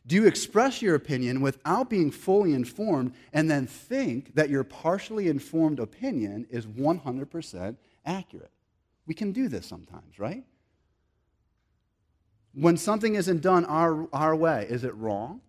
Do 0.05 0.15
you 0.15 0.27
express 0.27 0.81
your 0.81 0.95
opinion 0.95 1.39
without 1.39 1.89
being 1.89 2.11
fully 2.11 2.53
informed 2.53 3.13
and 3.31 3.49
then 3.49 3.67
think 3.67 4.35
that 4.35 4.49
your 4.49 4.65
partially 4.65 5.29
informed 5.29 5.79
opinion 5.79 6.45
is 6.49 6.65
100% 6.65 7.77
accurate? 8.05 8.51
We 9.07 9.13
can 9.13 9.31
do 9.31 9.47
this 9.47 9.65
sometimes, 9.65 10.19
right? 10.19 10.43
When 12.53 12.75
something 12.75 13.15
isn't 13.15 13.41
done 13.41 13.63
our, 13.65 14.07
our 14.11 14.35
way, 14.35 14.67
is 14.69 14.83
it 14.83 14.93
wrong? 14.95 15.39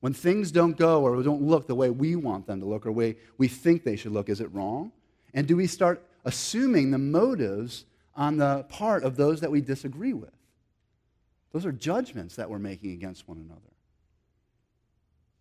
When 0.00 0.12
things 0.12 0.52
don't 0.52 0.76
go 0.76 1.02
or 1.02 1.22
don't 1.22 1.42
look 1.42 1.66
the 1.66 1.74
way 1.74 1.88
we 1.88 2.16
want 2.16 2.46
them 2.46 2.60
to 2.60 2.66
look 2.66 2.84
or 2.84 2.90
the 2.90 2.92
way 2.92 3.16
we 3.38 3.48
think 3.48 3.82
they 3.82 3.96
should 3.96 4.12
look, 4.12 4.28
is 4.28 4.42
it 4.42 4.52
wrong? 4.54 4.92
And 5.32 5.46
do 5.46 5.56
we 5.56 5.66
start 5.66 6.06
assuming 6.26 6.90
the 6.90 6.98
motives 6.98 7.86
on 8.14 8.36
the 8.36 8.64
part 8.68 9.04
of 9.04 9.16
those 9.16 9.40
that 9.40 9.50
we 9.50 9.62
disagree 9.62 10.12
with? 10.12 10.30
Those 11.52 11.64
are 11.64 11.72
judgments 11.72 12.36
that 12.36 12.50
we're 12.50 12.58
making 12.58 12.92
against 12.92 13.26
one 13.26 13.38
another. 13.38 13.60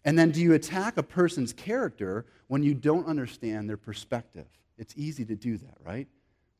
And 0.05 0.17
then 0.17 0.31
do 0.31 0.39
you 0.39 0.53
attack 0.53 0.97
a 0.97 1.03
person's 1.03 1.51
character 1.51 2.25
when 2.47 2.63
you 2.63 2.75
don't 2.75 3.07
understand 3.07 3.67
their 3.67 3.75
perspective? 3.75 4.45
It's 4.77 4.93
easy 4.95 5.25
to 5.25 5.35
do 5.35 5.57
that, 5.57 5.77
right? 5.83 6.07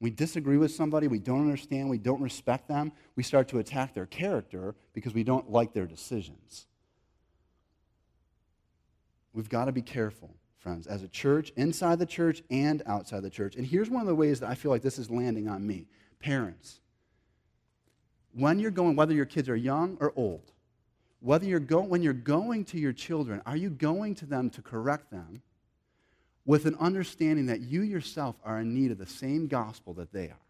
We 0.02 0.10
disagree 0.10 0.58
with 0.58 0.72
somebody, 0.72 1.08
we 1.08 1.20
don't 1.20 1.42
understand, 1.42 1.90
we 1.90 2.00
don't 2.00 2.22
respect 2.22 2.68
them, 2.68 2.92
we 3.16 3.24
start 3.24 3.48
to 3.50 3.60
attack 3.60 3.94
their 3.94 4.08
character 4.08 4.76
because 4.94 5.14
we 5.14 5.24
don't 5.24 5.50
like 5.50 5.74
their 5.74 5.86
decisions. 5.86 6.66
We've 9.34 9.50
got 9.50 9.66
to 9.66 9.72
be 9.72 9.82
careful, 9.82 10.34
friends, 10.66 10.88
as 10.88 11.04
a 11.04 11.08
church, 11.08 11.54
inside 11.58 12.00
the 12.00 12.08
church 12.08 12.42
and 12.50 12.82
outside 12.88 13.22
the 13.22 13.30
church. 13.30 13.56
And 13.56 13.64
here's 13.64 13.88
one 13.88 14.02
of 14.02 14.08
the 14.08 14.16
ways 14.16 14.40
that 14.40 14.50
I 14.50 14.56
feel 14.56 14.72
like 14.72 14.82
this 14.82 14.98
is 14.98 15.12
landing 15.12 15.48
on 15.48 15.66
me 15.66 15.86
parents. 16.20 16.80
When 18.34 18.58
you're 18.58 18.72
going, 18.72 18.96
whether 18.96 19.14
your 19.14 19.28
kids 19.28 19.48
are 19.48 19.56
young 19.56 19.96
or 20.02 20.12
old, 20.16 20.52
whether 21.20 21.46
you're 21.46 21.60
go, 21.60 21.82
when 21.82 22.02
you're 22.02 22.14
going 22.14 22.66
to 22.66 22.80
your 22.80 22.94
children, 22.94 23.44
are 23.46 23.56
you 23.56 23.70
going 23.70 24.16
to 24.16 24.26
them 24.26 24.50
to 24.50 24.64
correct 24.64 25.12
them 25.12 25.44
with 26.48 26.66
an 26.66 26.76
understanding 26.80 27.46
that 27.46 27.62
you 27.62 27.84
yourself 27.84 28.36
are 28.44 28.60
in 28.60 28.74
need 28.74 28.90
of 28.90 28.98
the 28.98 29.06
same 29.06 29.46
gospel 29.46 29.94
that 29.94 30.12
they 30.12 30.30
are? 30.30 30.45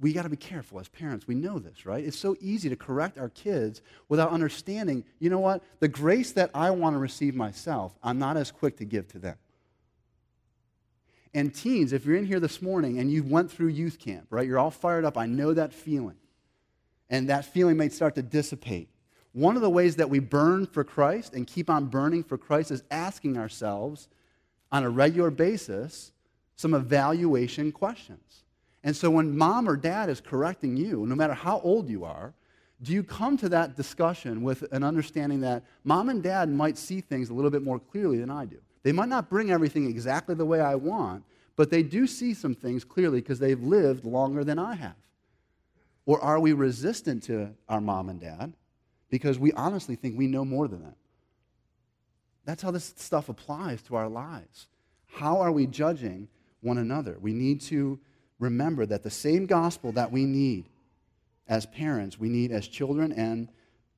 We 0.00 0.12
got 0.12 0.22
to 0.22 0.30
be 0.30 0.36
careful 0.36 0.80
as 0.80 0.88
parents. 0.88 1.28
We 1.28 1.34
know 1.34 1.58
this, 1.58 1.84
right? 1.84 2.04
It's 2.04 2.18
so 2.18 2.36
easy 2.40 2.68
to 2.70 2.76
correct 2.76 3.18
our 3.18 3.28
kids 3.28 3.82
without 4.08 4.30
understanding, 4.30 5.04
you 5.18 5.28
know 5.28 5.38
what? 5.38 5.62
The 5.80 5.88
grace 5.88 6.32
that 6.32 6.50
I 6.54 6.70
want 6.70 6.94
to 6.94 6.98
receive 6.98 7.34
myself, 7.34 7.98
I'm 8.02 8.18
not 8.18 8.36
as 8.36 8.50
quick 8.50 8.78
to 8.78 8.84
give 8.84 9.08
to 9.08 9.18
them. 9.18 9.36
And 11.34 11.54
teens, 11.54 11.92
if 11.92 12.04
you're 12.06 12.16
in 12.16 12.24
here 12.24 12.40
this 12.40 12.60
morning 12.62 12.98
and 12.98 13.10
you 13.10 13.22
went 13.22 13.52
through 13.52 13.68
youth 13.68 13.98
camp, 13.98 14.26
right? 14.30 14.46
You're 14.46 14.58
all 14.58 14.70
fired 14.70 15.04
up. 15.04 15.16
I 15.16 15.26
know 15.26 15.52
that 15.54 15.72
feeling. 15.72 16.16
And 17.08 17.28
that 17.28 17.44
feeling 17.44 17.76
may 17.76 17.88
start 17.88 18.14
to 18.14 18.22
dissipate. 18.22 18.88
One 19.32 19.54
of 19.54 19.62
the 19.62 19.70
ways 19.70 19.96
that 19.96 20.10
we 20.10 20.18
burn 20.18 20.66
for 20.66 20.82
Christ 20.82 21.34
and 21.34 21.46
keep 21.46 21.70
on 21.70 21.86
burning 21.86 22.24
for 22.24 22.38
Christ 22.38 22.70
is 22.70 22.82
asking 22.90 23.36
ourselves 23.36 24.08
on 24.72 24.82
a 24.82 24.90
regular 24.90 25.30
basis 25.30 26.12
some 26.56 26.74
evaluation 26.74 27.70
questions. 27.70 28.44
And 28.82 28.96
so 28.96 29.10
when 29.10 29.36
mom 29.36 29.68
or 29.68 29.76
dad 29.76 30.08
is 30.08 30.20
correcting 30.20 30.76
you, 30.76 31.06
no 31.06 31.14
matter 31.14 31.34
how 31.34 31.60
old 31.60 31.88
you 31.88 32.04
are, 32.04 32.32
do 32.82 32.92
you 32.92 33.02
come 33.02 33.36
to 33.38 33.48
that 33.50 33.76
discussion 33.76 34.42
with 34.42 34.62
an 34.72 34.82
understanding 34.82 35.40
that 35.40 35.64
mom 35.84 36.08
and 36.08 36.22
dad 36.22 36.48
might 36.48 36.78
see 36.78 37.00
things 37.00 37.28
a 37.28 37.34
little 37.34 37.50
bit 37.50 37.62
more 37.62 37.78
clearly 37.78 38.18
than 38.18 38.30
I 38.30 38.46
do? 38.46 38.56
They 38.82 38.92
might 38.92 39.10
not 39.10 39.28
bring 39.28 39.50
everything 39.50 39.86
exactly 39.86 40.34
the 40.34 40.46
way 40.46 40.60
I 40.60 40.74
want, 40.76 41.24
but 41.56 41.70
they 41.70 41.82
do 41.82 42.06
see 42.06 42.32
some 42.32 42.54
things 42.54 42.84
clearly 42.84 43.20
because 43.20 43.38
they've 43.38 43.62
lived 43.62 44.06
longer 44.06 44.44
than 44.44 44.58
I 44.58 44.74
have. 44.76 44.94
Or 46.06 46.18
are 46.22 46.40
we 46.40 46.54
resistant 46.54 47.22
to 47.24 47.50
our 47.68 47.82
mom 47.82 48.08
and 48.08 48.18
dad 48.18 48.54
because 49.10 49.38
we 49.38 49.52
honestly 49.52 49.94
think 49.94 50.16
we 50.16 50.26
know 50.26 50.44
more 50.44 50.66
than 50.66 50.82
them? 50.82 50.94
That's 52.46 52.62
how 52.62 52.70
this 52.70 52.94
stuff 52.96 53.28
applies 53.28 53.82
to 53.82 53.96
our 53.96 54.08
lives. 54.08 54.68
How 55.06 55.38
are 55.40 55.52
we 55.52 55.66
judging 55.66 56.28
one 56.62 56.78
another? 56.78 57.18
We 57.20 57.34
need 57.34 57.60
to 57.62 58.00
remember 58.40 58.84
that 58.86 59.04
the 59.04 59.10
same 59.10 59.46
gospel 59.46 59.92
that 59.92 60.10
we 60.10 60.24
need 60.24 60.68
as 61.46 61.66
parents, 61.66 62.18
we 62.18 62.28
need 62.28 62.50
as 62.50 62.66
children 62.66 63.12
and 63.12 63.48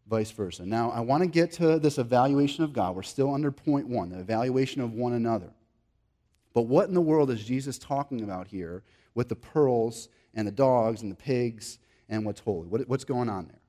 vice 0.09 0.31
versa. 0.31 0.67
Now, 0.67 0.91
I 0.91 1.01
want 1.01 1.23
to 1.23 1.29
get 1.29 1.53
to 1.53 1.79
this 1.79 1.97
evaluation 1.97 2.65
of 2.65 2.73
God. 2.73 2.95
We're 2.95 3.03
still 3.03 3.33
under 3.33 3.51
point 3.51 3.89
one, 3.89 4.11
the 4.11 4.19
evaluation 4.19 4.83
of 4.83 4.93
one 4.93 5.15
another. 5.15 5.53
But 6.53 6.63
what 6.63 6.89
in 6.89 6.95
the 6.95 7.01
world 7.01 7.31
is 7.31 7.43
Jesus 7.45 7.79
talking 7.79 8.23
about 8.23 8.49
here 8.49 8.83
with 9.15 9.29
the 9.29 9.37
pearls 9.37 10.09
and 10.35 10.47
the 10.47 10.53
dogs 10.53 11.03
and 11.03 11.11
the 11.11 11.17
pigs 11.17 11.79
and 12.09 12.27
what's 12.27 12.41
holy? 12.41 12.69
What, 12.69 12.89
what's 12.89 13.05
going 13.05 13.29
on 13.29 13.47
there? 13.47 13.61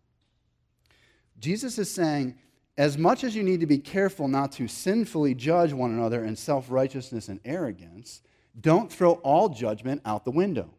Jesus 1.40 1.78
is 1.78 1.90
saying, 1.90 2.36
as 2.78 2.98
much 2.98 3.24
as 3.24 3.36
you 3.36 3.44
need 3.44 3.60
to 3.60 3.68
be 3.68 3.78
careful 3.78 4.28
not 4.28 4.52
to 4.54 4.68
sinfully 4.68 5.36
judge 5.36 5.74
one 5.74 5.92
another 5.92 6.26
in 6.26 6.36
self 6.36 6.72
righteousness 6.72 7.30
and 7.30 7.40
arrogance, 7.46 8.22
don't 8.60 8.92
throw 8.92 9.14
all 9.14 9.50
judgment 9.50 10.02
out 10.06 10.26
the 10.26 10.32
window. 10.32 10.70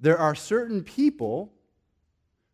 There 0.00 0.18
are 0.18 0.34
certain 0.34 0.82
people 0.82 1.52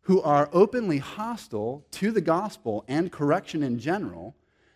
who 0.01 0.21
are 0.21 0.49
openly 0.53 0.99
hostile 0.99 1.85
to 1.91 2.11
the 2.11 2.21
gospel 2.21 2.85
and 2.87 3.11
correction 3.11 3.63
in 3.63 3.79
general 3.79 4.35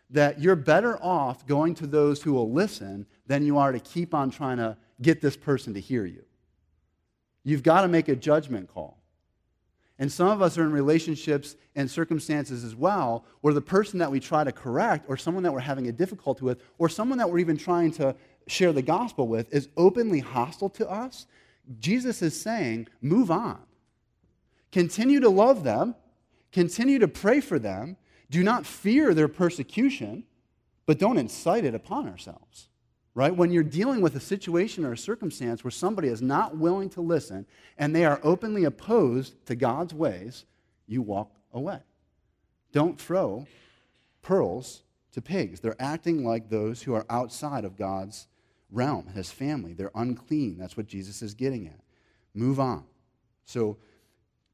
that 0.10 0.42
you're 0.42 0.56
better 0.56 1.02
off 1.02 1.46
going 1.48 1.74
to 1.76 1.88
those 1.88 2.22
who 2.22 2.34
will 2.34 2.52
listen 2.52 3.06
than 3.28 3.46
you 3.46 3.58
are 3.58 3.72
to 3.72 3.80
keep 3.80 4.14
on 4.14 4.30
trying 4.30 4.58
to 4.58 4.76
get 5.02 5.22
this 5.22 5.38
person 5.38 5.74
to 5.74 5.80
hear 5.80 6.06
you. 6.06 6.24
You've 7.44 7.64
got 7.64 7.82
to 7.82 7.88
make 7.88 8.08
a 8.10 8.16
judgment 8.16 8.68
call. 8.68 9.02
And 10.00 10.12
some 10.12 10.28
of 10.28 10.42
us 10.42 10.58
are 10.58 10.64
in 10.64 10.72
relationships 10.72 11.56
and 11.76 11.90
circumstances 11.90 12.64
as 12.64 12.76
well 12.76 13.24
where 13.42 13.54
the 13.54 13.62
person 13.62 14.00
that 14.00 14.12
we 14.12 14.20
try 14.20 14.44
to 14.44 14.52
correct, 14.52 15.06
or 15.08 15.16
someone 15.16 15.44
that 15.44 15.54
we're 15.54 15.60
having 15.60 15.88
a 15.88 15.92
difficulty 15.92 16.44
with, 16.44 16.62
or 16.80 16.90
someone 16.90 17.20
that 17.20 17.30
we're 17.30 17.40
even 17.40 17.56
trying 17.56 17.92
to 17.92 18.16
share 18.48 18.74
the 18.74 18.82
gospel 18.82 19.28
with 19.28 19.54
is 19.54 19.70
openly 19.78 20.20
hostile 20.20 20.70
to 20.70 20.90
us, 20.90 21.26
Jesus 21.80 22.22
is 22.22 22.40
saying, 22.40 22.88
move 23.02 23.32
on. 23.32 23.60
Continue 24.72 25.20
to 25.20 25.30
love 25.30 25.64
them, 25.64 25.96
continue 26.52 27.00
to 27.00 27.08
pray 27.08 27.42
for 27.42 27.60
them, 27.60 27.98
do 28.30 28.44
not 28.44 28.66
fear 28.66 29.14
their 29.14 29.28
persecution, 29.28 30.24
but 30.86 30.98
don't 30.98 31.18
incite 31.18 31.66
it 31.66 31.76
upon 31.76 32.08
ourselves. 32.08 32.68
Right? 33.14 33.36
When 33.36 33.52
you're 33.52 33.64
dealing 33.64 34.00
with 34.00 34.16
a 34.16 34.22
situation 34.22 34.86
or 34.86 34.94
a 34.94 34.98
circumstance 34.98 35.66
where 35.66 35.72
somebody 35.72 36.08
is 36.08 36.22
not 36.22 36.56
willing 36.56 36.90
to 36.92 37.02
listen 37.02 37.46
and 37.78 37.94
they 37.94 38.06
are 38.06 38.22
openly 38.24 38.64
opposed 38.64 39.46
to 39.48 39.56
God's 39.56 39.94
ways, 39.94 40.46
you 40.88 41.02
walk 41.02 41.30
away. 41.54 41.80
Don't 42.72 43.00
throw 43.00 43.48
pearls 44.22 44.84
to 45.12 45.22
pigs. 45.22 45.60
They're 45.60 45.82
acting 45.82 46.24
like 46.24 46.50
those 46.50 46.84
who 46.84 46.94
are 46.94 47.06
outside 47.10 47.66
of 47.66 47.78
God's 47.78 48.28
realm, 48.72 49.08
his 49.08 49.32
family. 49.32 49.74
They're 49.74 49.92
unclean. 49.96 50.58
That's 50.58 50.78
what 50.78 50.88
Jesus 50.88 51.22
is 51.22 51.34
getting 51.34 51.68
at. 51.68 51.80
Move 52.34 52.60
on. 52.60 52.86
So, 53.46 53.78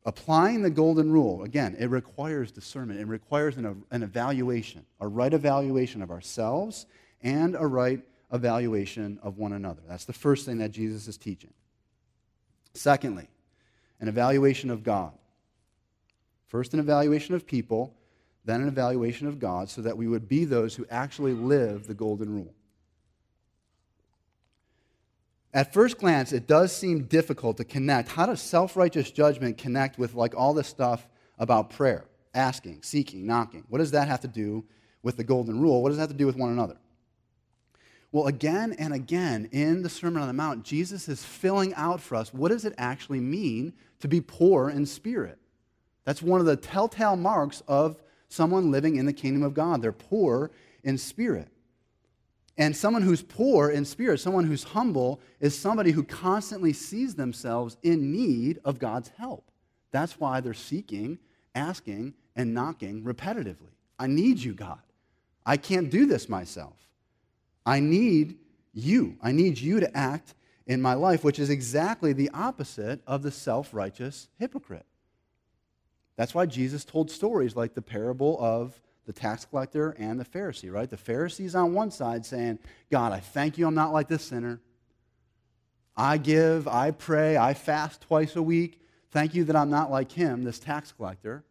applying 0.06 0.62
the 0.62 0.70
golden 0.70 1.12
rule, 1.12 1.44
again, 1.44 1.76
it 1.78 1.90
requires 1.90 2.52
discernment. 2.52 3.00
It 3.00 3.08
requires 3.08 3.58
an, 3.58 3.84
an 3.92 4.04
evaluation, 4.04 4.86
a 5.00 5.08
right 5.08 5.34
evaluation 5.34 6.02
of 6.02 6.10
ourselves 6.10 6.86
and 7.22 7.56
a 7.56 7.66
right 7.66 8.02
evaluation 8.32 9.20
of 9.22 9.38
one 9.38 9.54
another. 9.54 9.82
That's 9.88 10.06
the 10.06 10.14
first 10.14 10.46
thing 10.46 10.58
that 10.60 10.72
Jesus 10.72 11.08
is 11.08 11.18
teaching. 11.18 11.54
Secondly, 12.74 13.28
an 14.00 14.08
evaluation 14.08 14.70
of 14.70 14.84
God. 14.84 15.14
First, 16.48 16.74
an 16.74 16.80
evaluation 16.80 17.36
of 17.36 17.46
people, 17.46 17.94
then, 18.46 18.62
an 18.62 18.68
evaluation 18.70 19.28
of 19.28 19.40
God, 19.40 19.70
so 19.70 19.82
that 19.82 19.98
we 19.98 20.08
would 20.08 20.30
be 20.30 20.46
those 20.46 20.76
who 20.76 20.86
actually 20.90 21.34
live 21.34 21.88
the 21.88 21.94
golden 21.94 22.34
rule. 22.34 22.54
At 25.58 25.74
first 25.74 25.98
glance, 25.98 26.34
it 26.34 26.46
does 26.46 26.72
seem 26.72 27.06
difficult 27.06 27.58
to 27.58 27.66
connect. 27.66 28.10
How 28.10 28.28
does 28.28 28.44
self 28.44 28.78
righteous 28.78 29.10
judgment 29.10 29.58
connect 29.58 29.98
with 29.98 30.14
like 30.14 30.36
all 30.38 30.54
this 30.54 30.68
stuff 30.68 31.08
about 31.40 31.72
prayer, 31.72 32.06
asking, 32.36 32.84
seeking, 32.84 33.26
knocking? 33.26 33.64
What 33.68 33.80
does 33.80 33.90
that 33.90 34.08
have 34.08 34.20
to 34.20 34.28
do 34.28 34.66
with 35.02 35.18
the 35.18 35.24
golden 35.24 35.60
rule? 35.60 35.82
What 35.82 35.90
does 35.90 35.98
that 35.98 36.04
have 36.04 36.12
to 36.12 36.16
do 36.16 36.28
with 36.28 36.36
one 36.36 36.52
another? 36.52 36.78
Well, 38.12 38.28
again 38.28 38.76
and 38.78 38.94
again 38.94 39.50
in 39.52 39.82
the 39.82 39.90
Sermon 39.90 40.22
on 40.22 40.28
the 40.28 40.34
Mount, 40.36 40.64
Jesus 40.64 41.10
is 41.10 41.26
filling 41.26 41.74
out 41.74 42.02
for 42.02 42.18
us 42.18 42.32
what 42.32 42.50
does 42.50 42.64
it 42.64 42.76
actually 42.78 43.20
mean 43.20 43.74
to 44.02 44.08
be 44.08 44.22
poor 44.22 44.70
in 44.70 44.86
spirit? 44.86 45.40
That's 46.06 46.22
one 46.22 46.40
of 46.40 46.46
the 46.46 46.56
telltale 46.56 47.16
marks 47.16 47.64
of 47.68 47.98
someone 48.30 48.70
living 48.70 48.98
in 48.98 49.08
the 49.08 49.14
kingdom 49.14 49.42
of 49.42 49.56
God. 49.56 49.82
They're 49.82 49.92
poor 49.92 50.52
in 50.84 51.00
spirit. 51.00 51.48
And 52.58 52.76
someone 52.76 53.04
who's 53.04 53.22
poor 53.22 53.70
in 53.70 53.86
spirit, 53.86 54.20
someone 54.20 54.46
who's 54.46 54.64
humble, 54.64 55.20
is 55.40 55.58
somebody 55.58 55.92
who 55.92 56.04
constantly 56.04 56.74
sees 56.74 57.14
themselves 57.16 57.78
in 57.84 58.12
need 58.12 58.60
of 58.66 58.80
God's 58.80 59.10
help. 59.18 59.52
That's 59.92 60.20
why 60.20 60.42
they're 60.42 60.54
seeking, 60.54 61.20
asking, 61.54 62.16
and 62.36 62.54
knocking 62.54 63.04
repetitively. 63.04 63.74
I 64.00 64.08
need 64.08 64.40
you, 64.40 64.54
God. 64.54 64.80
I 65.46 65.58
can't 65.58 65.90
do 65.90 66.06
this 66.06 66.28
myself. 66.28 66.76
I 67.66 67.80
need 67.80 68.38
you. 68.74 69.18
I 69.22 69.32
need 69.32 69.60
you 69.60 69.80
to 69.80 69.98
act 69.98 70.34
in 70.66 70.82
my 70.82 70.94
life, 70.94 71.24
which 71.24 71.40
is 71.40 71.50
exactly 71.50 72.12
the 72.12 72.30
opposite 72.34 73.02
of 73.08 73.24
the 73.24 73.32
self 73.32 73.74
righteous 73.74 74.28
hypocrite. 74.40 74.86
That's 76.16 76.34
why 76.34 76.48
Jesus 76.48 76.84
told 76.84 77.12
stories 77.12 77.56
like 77.56 77.76
the 77.76 77.82
parable 77.82 78.38
of 78.40 78.80
the 79.08 79.14
tax 79.14 79.46
collector 79.46 79.96
and 79.98 80.20
the 80.20 80.26
Pharisee, 80.26 80.72
right? 80.72 80.90
The 80.90 80.98
Pharisee's 80.98 81.56
on 81.56 81.74
one 81.74 81.90
side 81.90 82.26
saying, 82.26 82.60
God, 82.92 83.14
I 83.14 83.22
thank 83.22 83.58
you 83.58 83.66
I'm 83.66 83.74
not 83.74 83.94
like 83.94 84.10
this 84.10 84.26
sinner. 84.26 84.60
I 85.96 86.18
give, 86.18 86.68
I 86.68 86.92
pray, 86.92 87.38
I 87.38 87.56
fast 87.56 88.02
twice 88.02 88.36
a 88.36 88.44
week. 88.44 88.82
Thank 89.10 89.34
you 89.34 89.46
that 89.46 89.56
I'm 89.56 89.70
not 89.70 89.90
like 89.90 90.12
him, 90.12 90.44
this 90.44 90.60
tax 90.60 90.92
collector. 90.92 91.46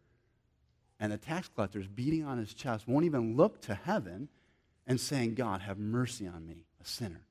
And 0.99 1.11
the 1.11 1.17
tax 1.17 1.49
collector 1.53 1.79
is 1.79 1.87
beating 1.87 2.23
on 2.23 2.37
his 2.37 2.53
chest, 2.53 2.87
won't 2.87 3.05
even 3.05 3.35
look 3.35 3.59
to 3.63 3.73
heaven 3.73 4.29
and 4.85 5.01
saying, 5.01 5.33
God, 5.33 5.61
have 5.61 5.79
mercy 5.79 6.27
on 6.27 6.45
me, 6.47 6.63
a 6.81 6.85
sinner. 6.87 7.25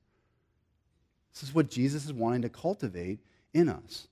This 1.33 1.41
is 1.41 1.55
what 1.55 1.69
Jesus 1.69 2.05
is 2.05 2.13
wanting 2.13 2.41
to 2.41 2.49
cultivate 2.49 3.19
in 3.53 3.69
us. 3.69 4.09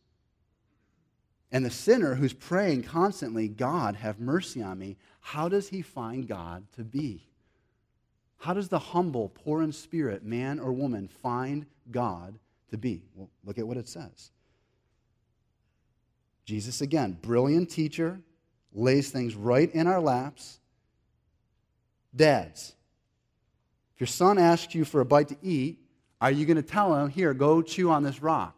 And 1.51 1.63
the 1.63 1.69
sinner 1.69 2.15
who's 2.15 2.33
praying 2.33 2.83
constantly, 2.83 3.47
God, 3.47 3.95
have 3.95 4.19
mercy 4.19 4.61
on 4.61 4.79
me, 4.79 4.97
how 5.21 5.47
does 5.47 5.69
he 5.69 5.81
find 5.81 6.27
God 6.27 6.65
to 6.75 6.83
be? 6.83 7.27
How 8.37 8.53
does 8.53 8.67
the 8.69 8.79
humble, 8.79 9.29
poor 9.29 9.61
in 9.61 9.71
spirit, 9.71 10.23
man 10.23 10.59
or 10.59 10.73
woman, 10.73 11.07
find 11.07 11.65
God 11.91 12.37
to 12.69 12.77
be? 12.77 13.03
Well, 13.15 13.29
look 13.43 13.57
at 13.57 13.67
what 13.67 13.77
it 13.77 13.87
says. 13.87 14.31
Jesus, 16.45 16.81
again, 16.81 17.17
brilliant 17.21 17.69
teacher, 17.69 18.19
lays 18.73 19.09
things 19.09 19.35
right 19.35 19.73
in 19.73 19.87
our 19.87 19.99
laps. 19.99 20.59
Dads, 22.15 22.75
if 23.95 24.01
your 24.01 24.07
son 24.07 24.37
asks 24.37 24.75
you 24.75 24.85
for 24.85 25.01
a 25.01 25.05
bite 25.05 25.29
to 25.29 25.37
eat, 25.41 25.79
are 26.21 26.31
you 26.31 26.45
going 26.45 26.57
to 26.57 26.63
tell 26.63 26.93
him, 26.95 27.09
here, 27.09 27.33
go 27.33 27.61
chew 27.61 27.89
on 27.89 28.03
this 28.03 28.21
rock? 28.21 28.54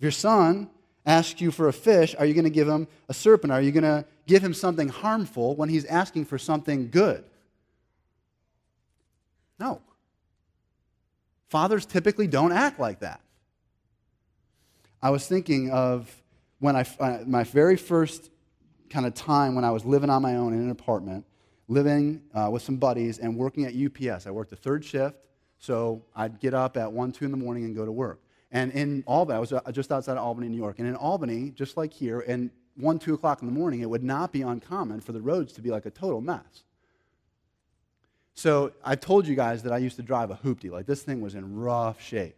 If 0.00 0.04
your 0.04 0.12
son 0.12 0.70
asks 1.04 1.42
you 1.42 1.50
for 1.50 1.68
a 1.68 1.74
fish, 1.74 2.14
are 2.18 2.24
you 2.24 2.32
going 2.32 2.44
to 2.44 2.50
give 2.50 2.66
him 2.66 2.88
a 3.10 3.12
serpent? 3.12 3.52
Are 3.52 3.60
you 3.60 3.70
going 3.70 3.84
to 3.84 4.06
give 4.26 4.42
him 4.42 4.54
something 4.54 4.88
harmful 4.88 5.54
when 5.56 5.68
he's 5.68 5.84
asking 5.84 6.24
for 6.24 6.38
something 6.38 6.88
good? 6.88 7.22
No. 9.58 9.82
Fathers 11.50 11.84
typically 11.84 12.26
don't 12.26 12.50
act 12.50 12.80
like 12.80 13.00
that. 13.00 13.20
I 15.02 15.10
was 15.10 15.26
thinking 15.26 15.70
of 15.70 16.10
when 16.60 16.76
I, 16.76 16.86
uh, 16.98 17.18
my 17.26 17.44
very 17.44 17.76
first 17.76 18.30
kind 18.88 19.04
of 19.04 19.12
time 19.12 19.54
when 19.54 19.66
I 19.66 19.70
was 19.70 19.84
living 19.84 20.08
on 20.08 20.22
my 20.22 20.36
own 20.36 20.54
in 20.54 20.60
an 20.60 20.70
apartment, 20.70 21.26
living 21.68 22.22
uh, 22.32 22.48
with 22.50 22.62
some 22.62 22.76
buddies 22.78 23.18
and 23.18 23.36
working 23.36 23.66
at 23.66 23.74
UPS. 23.74 24.26
I 24.26 24.30
worked 24.30 24.48
the 24.48 24.56
third 24.56 24.82
shift, 24.82 25.18
so 25.58 26.02
I'd 26.16 26.40
get 26.40 26.54
up 26.54 26.78
at 26.78 26.90
1, 26.90 27.12
2 27.12 27.26
in 27.26 27.30
the 27.30 27.36
morning 27.36 27.64
and 27.64 27.76
go 27.76 27.84
to 27.84 27.92
work. 27.92 28.22
And 28.52 28.72
in 28.72 29.04
Albany, 29.06 29.36
I 29.36 29.40
was 29.40 29.52
uh, 29.52 29.60
just 29.72 29.92
outside 29.92 30.12
of 30.12 30.24
Albany, 30.24 30.48
New 30.48 30.56
York. 30.56 30.78
And 30.78 30.88
in 30.88 30.96
Albany, 30.96 31.50
just 31.50 31.76
like 31.76 31.92
here, 31.92 32.20
and 32.20 32.50
1, 32.76 32.98
2 32.98 33.14
o'clock 33.14 33.42
in 33.42 33.46
the 33.46 33.52
morning, 33.52 33.80
it 33.80 33.90
would 33.90 34.02
not 34.02 34.32
be 34.32 34.42
uncommon 34.42 35.00
for 35.00 35.12
the 35.12 35.20
roads 35.20 35.52
to 35.54 35.60
be 35.60 35.70
like 35.70 35.86
a 35.86 35.90
total 35.90 36.20
mess. 36.20 36.64
So 38.34 38.72
I 38.84 38.96
told 38.96 39.26
you 39.26 39.34
guys 39.34 39.62
that 39.64 39.72
I 39.72 39.78
used 39.78 39.96
to 39.96 40.02
drive 40.02 40.30
a 40.30 40.36
hoopty. 40.36 40.70
Like 40.70 40.86
this 40.86 41.02
thing 41.02 41.20
was 41.20 41.34
in 41.34 41.56
rough 41.56 42.00
shape. 42.00 42.36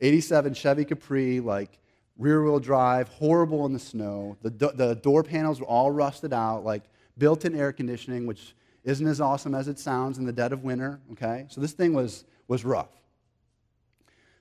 87 0.00 0.54
Chevy 0.54 0.84
Capri, 0.84 1.40
like 1.40 1.78
rear 2.18 2.42
wheel 2.42 2.58
drive, 2.58 3.08
horrible 3.08 3.66
in 3.66 3.72
the 3.72 3.78
snow. 3.78 4.36
The, 4.42 4.50
do- 4.50 4.72
the 4.74 4.94
door 4.96 5.22
panels 5.22 5.60
were 5.60 5.66
all 5.66 5.90
rusted 5.90 6.32
out, 6.32 6.64
like 6.64 6.84
built 7.18 7.44
in 7.44 7.54
air 7.54 7.72
conditioning, 7.72 8.26
which 8.26 8.54
isn't 8.84 9.06
as 9.06 9.20
awesome 9.20 9.54
as 9.54 9.68
it 9.68 9.78
sounds 9.78 10.18
in 10.18 10.24
the 10.24 10.32
dead 10.32 10.52
of 10.52 10.64
winter, 10.64 11.00
okay? 11.12 11.46
So 11.48 11.60
this 11.60 11.72
thing 11.72 11.92
was, 11.92 12.24
was 12.48 12.64
rough. 12.64 12.88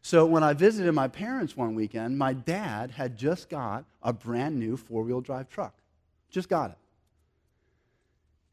So 0.06 0.24
when 0.28 0.44
I 0.44 0.54
visited 0.54 0.92
my 0.92 1.08
parents 1.08 1.58
one 1.58 1.74
weekend, 1.74 2.16
my 2.16 2.34
dad 2.34 2.92
had 2.92 3.18
just 3.18 3.50
got 3.50 3.86
a 4.04 4.14
brand 4.14 4.60
new 4.60 4.78
four 4.78 5.02
wheel 5.02 5.20
drive 5.20 5.50
truck. 5.50 5.74
Just 6.30 6.48
got 6.48 6.70
it. 6.70 6.78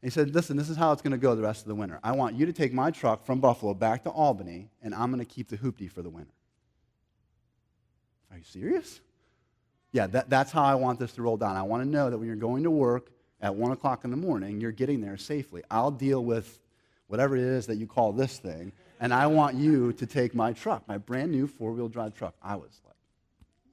he 0.01 0.09
said, 0.09 0.33
Listen, 0.33 0.57
this 0.57 0.67
is 0.67 0.77
how 0.77 0.93
it's 0.93 1.03
going 1.03 1.11
to 1.11 1.19
go 1.19 1.35
the 1.35 1.43
rest 1.43 1.61
of 1.61 1.67
the 1.67 1.75
winter. 1.75 1.99
I 2.03 2.13
want 2.13 2.35
you 2.35 2.47
to 2.47 2.53
take 2.53 2.73
my 2.73 2.89
truck 2.89 3.23
from 3.23 3.39
Buffalo 3.39 3.75
back 3.75 4.03
to 4.05 4.09
Albany, 4.09 4.71
and 4.81 4.95
I'm 4.95 5.11
going 5.11 5.23
to 5.23 5.31
keep 5.31 5.47
the 5.47 5.57
hoopty 5.59 5.91
for 5.91 6.01
the 6.01 6.09
winter. 6.09 6.33
Are 8.31 8.37
you 8.39 8.43
serious? 8.45 8.99
Yeah, 9.91 10.07
that, 10.07 10.31
that's 10.31 10.51
how 10.51 10.63
I 10.63 10.73
want 10.73 10.97
this 10.97 11.11
to 11.11 11.21
roll 11.21 11.37
down. 11.37 11.55
I 11.55 11.61
want 11.61 11.83
to 11.83 11.87
know 11.87 12.09
that 12.09 12.17
when 12.17 12.25
you're 12.25 12.35
going 12.35 12.63
to 12.63 12.71
work 12.71 13.11
at 13.41 13.53
1 13.53 13.71
o'clock 13.73 14.05
in 14.05 14.09
the 14.09 14.17
morning, 14.17 14.59
you're 14.59 14.71
getting 14.71 15.01
there 15.01 15.17
safely. 15.17 15.61
I'll 15.69 15.91
deal 15.91 16.25
with 16.25 16.59
whatever 17.05 17.37
it 17.37 17.43
is 17.43 17.67
that 17.67 17.75
you 17.75 17.85
call 17.85 18.11
this 18.11 18.39
thing, 18.39 18.71
and 19.03 19.13
I 19.13 19.27
want 19.27 19.57
you 19.57 19.91
to 19.91 20.05
take 20.05 20.33
my 20.33 20.53
truck, 20.53 20.87
my 20.87 20.97
brand 20.97 21.29
new 21.29 21.45
four 21.45 21.73
wheel 21.73 21.89
drive 21.89 22.13
truck. 22.13 22.35
I 22.41 22.55
was 22.55 22.79
like, 22.85 22.95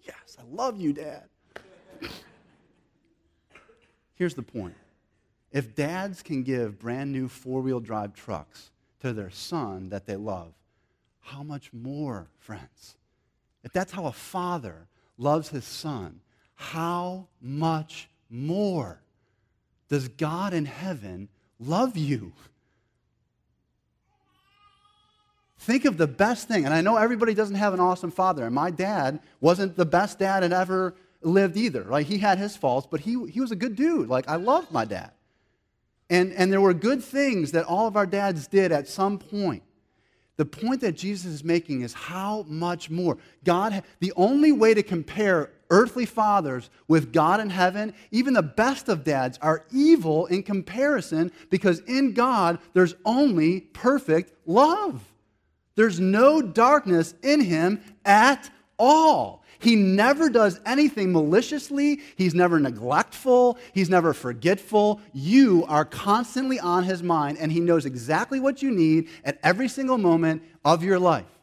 yes, 0.03 0.37
I 0.37 0.43
love 0.53 0.81
you, 0.81 0.93
Dad. 0.93 1.23
Here's 4.15 4.35
the 4.35 4.43
point 4.43 4.75
if 5.53 5.77
dads 5.77 6.21
can 6.21 6.43
give 6.43 6.81
brand 6.81 7.13
new 7.13 7.29
four 7.29 7.61
wheel 7.61 7.79
drive 7.79 8.13
trucks 8.13 8.73
to 9.03 9.13
their 9.13 9.31
son 9.31 9.91
that 9.91 10.05
they 10.05 10.17
love, 10.17 10.53
how 11.21 11.45
much 11.45 11.73
more, 11.73 12.27
friends? 12.41 12.97
If 13.63 13.73
that's 13.73 13.93
how 13.93 14.07
a 14.07 14.13
father 14.13 14.89
loves 15.17 15.51
his 15.51 15.65
son, 15.65 16.23
how 16.57 17.29
much 17.41 18.11
more 18.29 19.01
does 19.89 20.09
God 20.09 20.53
in 20.55 20.65
heaven 20.65 21.29
love 21.61 21.97
you? 21.97 22.33
Think 25.61 25.85
of 25.85 25.99
the 25.99 26.07
best 26.07 26.49
thing. 26.49 26.65
And 26.65 26.73
I 26.73 26.81
know 26.81 26.97
everybody 26.97 27.35
doesn't 27.35 27.57
have 27.57 27.75
an 27.75 27.81
awesome 27.81 28.11
father. 28.11 28.47
And 28.47 28.55
my 28.55 28.71
dad 28.71 29.21
wasn't 29.43 29.77
the 29.77 29.85
best 29.85 30.19
dad 30.19 30.43
that 30.43 30.53
ever 30.53 30.95
lived 31.21 31.59
either. 31.59 31.83
Right? 31.83 32.07
He 32.07 32.17
had 32.17 32.39
his 32.39 32.57
faults, 32.57 32.89
but 32.91 33.01
he, 33.01 33.27
he 33.29 33.41
was 33.41 33.51
a 33.51 33.57
good 33.57 33.77
dude. 33.77 34.09
Like, 34.09 34.27
I 34.27 34.37
loved 34.37 34.73
my 34.73 34.87
dad. 34.87 35.13
And, 36.09 36.33
and 36.33 36.51
there 36.51 36.63
were 36.63 36.73
good 36.73 37.05
things 37.05 37.53
that 37.53 37.67
all 37.67 37.87
of 37.87 37.95
our 37.95 38.07
dads 38.07 38.47
did 38.49 38.73
at 38.73 38.89
some 38.89 39.19
point. 39.19 39.63
The 40.39 40.47
point 40.47 40.81
that 40.81 40.93
Jesus 40.93 41.31
is 41.31 41.45
making 41.45 41.83
is 41.83 41.93
how 41.93 42.47
much 42.49 42.89
more. 42.89 43.19
God, 43.45 43.83
the 43.99 44.15
only 44.17 44.53
way 44.53 44.73
to 44.73 44.83
compare 44.83 45.51
earthly 45.69 46.07
fathers 46.07 46.71
with 46.89 47.13
God 47.13 47.39
in 47.39 47.51
heaven, 47.51 47.93
even 48.11 48.33
the 48.33 48.43
best 48.43 48.89
of 48.89 49.05
dads, 49.05 49.39
are 49.43 49.67
evil 49.71 50.25
in 50.25 50.43
comparison 50.43 51.31
because 51.51 51.81
in 51.81 52.15
God 52.15 52.59
there's 52.73 52.95
only 53.05 53.61
perfect 53.61 54.33
love. 54.47 55.05
There's 55.81 55.99
no 55.99 56.43
darkness 56.43 57.15
in 57.23 57.41
him 57.41 57.81
at 58.05 58.51
all. 58.79 59.43
He 59.61 59.77
never 59.77 60.29
does 60.29 60.61
anything 60.67 61.11
maliciously. 61.11 62.01
He's 62.17 62.35
never 62.35 62.61
neglectful. 62.61 63.57
He's 63.73 63.89
never 63.89 64.13
forgetful. 64.13 65.01
You 65.15 65.65
are 65.69 65.87
constantly 65.87 66.61
on 66.61 66.85
his 66.85 67.03
mind, 67.03 67.39
and 67.39 67.51
he 67.51 67.61
knows 67.61 67.87
exactly 67.87 68.41
what 68.41 68.63
you 68.63 68.71
need 68.71 69.09
at 69.25 69.41
every 69.43 69.69
single 69.69 69.97
moment 69.97 70.43
of 70.67 70.85
your 70.85 70.99
life. 70.99 71.40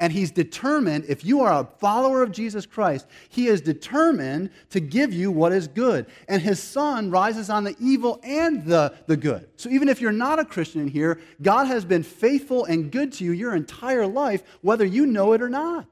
And 0.00 0.12
he's 0.12 0.30
determined, 0.30 1.04
if 1.08 1.26
you 1.26 1.42
are 1.42 1.60
a 1.60 1.68
follower 1.78 2.22
of 2.22 2.32
Jesus 2.32 2.64
Christ, 2.64 3.06
he 3.28 3.48
is 3.48 3.60
determined 3.60 4.50
to 4.70 4.80
give 4.80 5.12
you 5.12 5.30
what 5.30 5.52
is 5.52 5.68
good. 5.68 6.06
And 6.26 6.40
his 6.40 6.60
sun 6.60 7.10
rises 7.10 7.50
on 7.50 7.64
the 7.64 7.76
evil 7.78 8.18
and 8.22 8.64
the, 8.64 8.94
the 9.06 9.16
good. 9.18 9.48
So 9.56 9.68
even 9.68 9.90
if 9.90 10.00
you're 10.00 10.10
not 10.10 10.38
a 10.38 10.44
Christian 10.44 10.88
here, 10.88 11.20
God 11.42 11.66
has 11.66 11.84
been 11.84 12.02
faithful 12.02 12.64
and 12.64 12.90
good 12.90 13.12
to 13.14 13.24
you 13.24 13.32
your 13.32 13.54
entire 13.54 14.06
life, 14.06 14.42
whether 14.62 14.86
you 14.86 15.04
know 15.04 15.34
it 15.34 15.42
or 15.42 15.50
not. 15.50 15.86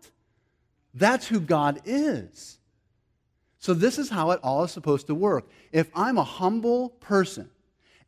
That's 0.94 1.29
who 1.29 1.38
God 1.38 1.83
is. 1.85 2.59
So, 3.61 3.75
this 3.75 3.99
is 3.99 4.09
how 4.09 4.31
it 4.31 4.40
all 4.42 4.62
is 4.64 4.71
supposed 4.71 5.09
to 5.09 5.14
work. 5.14 5.49
If 5.73 5.90
I'm 5.92 6.16
a 6.16 6.25
humble 6.25 6.90
person 7.01 7.51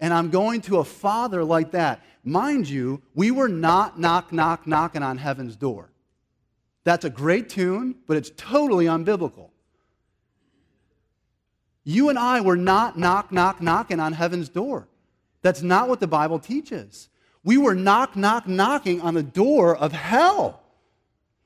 and 0.00 0.12
I'm 0.14 0.30
going 0.30 0.62
to 0.62 0.78
a 0.78 0.84
father 0.84 1.44
like 1.44 1.72
that, 1.72 2.02
mind 2.24 2.68
you, 2.68 3.02
we 3.14 3.30
were 3.30 3.48
not 3.48 3.98
knock, 3.98 4.32
knock, 4.32 4.66
knocking 4.66 5.02
on 5.02 5.18
heaven's 5.18 5.56
door. 5.56 5.90
That's 6.84 7.04
a 7.04 7.10
great 7.10 7.48
tune, 7.48 7.96
but 8.06 8.16
it's 8.16 8.30
totally 8.36 8.86
unbiblical. 8.86 9.50
You 11.84 12.08
and 12.08 12.18
I 12.18 12.40
were 12.40 12.56
not 12.56 12.98
knock, 12.98 13.32
knock, 13.32 13.60
knocking 13.60 14.00
on 14.00 14.12
heaven's 14.12 14.48
door. 14.48 14.88
That's 15.42 15.62
not 15.62 15.88
what 15.88 16.00
the 16.00 16.06
Bible 16.06 16.38
teaches. 16.38 17.08
We 17.42 17.56
were 17.56 17.74
knock, 17.74 18.16
knock, 18.16 18.46
knocking 18.46 19.00
on 19.00 19.14
the 19.14 19.22
door 19.22 19.76
of 19.76 19.92
hell. 19.92 20.62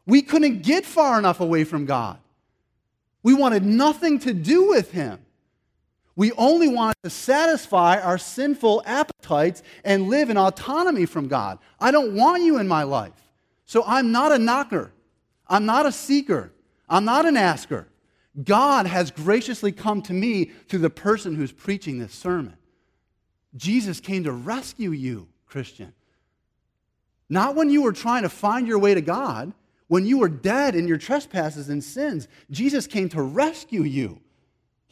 We 0.07 0.23
couldn't 0.23 0.63
get 0.63 0.85
far 0.85 1.19
enough 1.19 1.41
away 1.41 1.65
from 1.65 1.87
God. 1.87 2.19
We 3.23 3.35
wanted 3.35 3.65
nothing 3.65 4.19
to 4.21 4.35
do 4.35 4.69
with 4.69 4.91
Him. 4.91 5.24
We 6.17 6.33
only 6.33 6.69
want 6.69 6.97
to 7.03 7.11
satisfy 7.11 8.01
our 8.01 8.19
sinful 8.19 8.83
appetites 8.87 9.63
and 9.85 10.09
live 10.09 10.31
in 10.31 10.37
autonomy 10.37 11.07
from 11.07 11.29
God. 11.29 11.59
I 11.81 11.91
don't 11.91 12.15
want 12.15 12.43
you 12.43 12.59
in 12.59 12.69
my 12.69 12.85
life. 12.85 13.13
So 13.65 13.83
I'm 13.87 14.13
not 14.13 14.31
a 14.31 14.39
knocker. 14.39 14.93
I'm 15.49 15.67
not 15.67 15.87
a 15.87 15.93
seeker. 15.93 16.53
I'm 16.89 17.05
not 17.05 17.27
an 17.27 17.37
asker. 17.37 17.89
God 18.43 18.87
has 18.87 19.11
graciously 19.11 19.73
come 19.73 20.03
to 20.03 20.13
me 20.13 20.47
through 20.69 20.81
the 20.81 20.91
person 20.91 21.35
who's 21.35 21.53
preaching 21.53 21.99
this 21.99 22.13
sermon. 22.13 22.57
Jesus 23.57 24.01
came 24.01 24.25
to 24.25 24.33
rescue 24.33 24.91
you, 24.91 25.29
Christian. 25.47 25.93
Not 27.29 27.55
when 27.55 27.71
you 27.71 27.83
were 27.83 27.93
trying 27.93 28.23
to 28.23 28.29
find 28.29 28.67
your 28.67 28.79
way 28.79 28.95
to 28.95 29.01
God, 29.01 29.53
when 29.89 30.07
you 30.07 30.19
were 30.19 30.29
dead 30.29 30.75
in 30.75 30.89
your 30.89 30.99
trespasses 30.99 31.69
and 31.69 31.83
sins. 31.83 32.29
Jesus 32.51 32.87
came 32.87 33.09
to 33.11 33.23
rescue 33.23 33.83
you. 33.83 34.21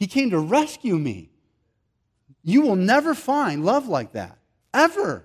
He 0.03 0.07
came 0.07 0.31
to 0.31 0.39
rescue 0.39 0.97
me. 0.97 1.29
You 2.43 2.59
will 2.59 2.75
never 2.75 3.15
find 3.15 3.63
love 3.63 3.87
like 3.87 4.11
that, 4.11 4.37
ever. 4.73 5.23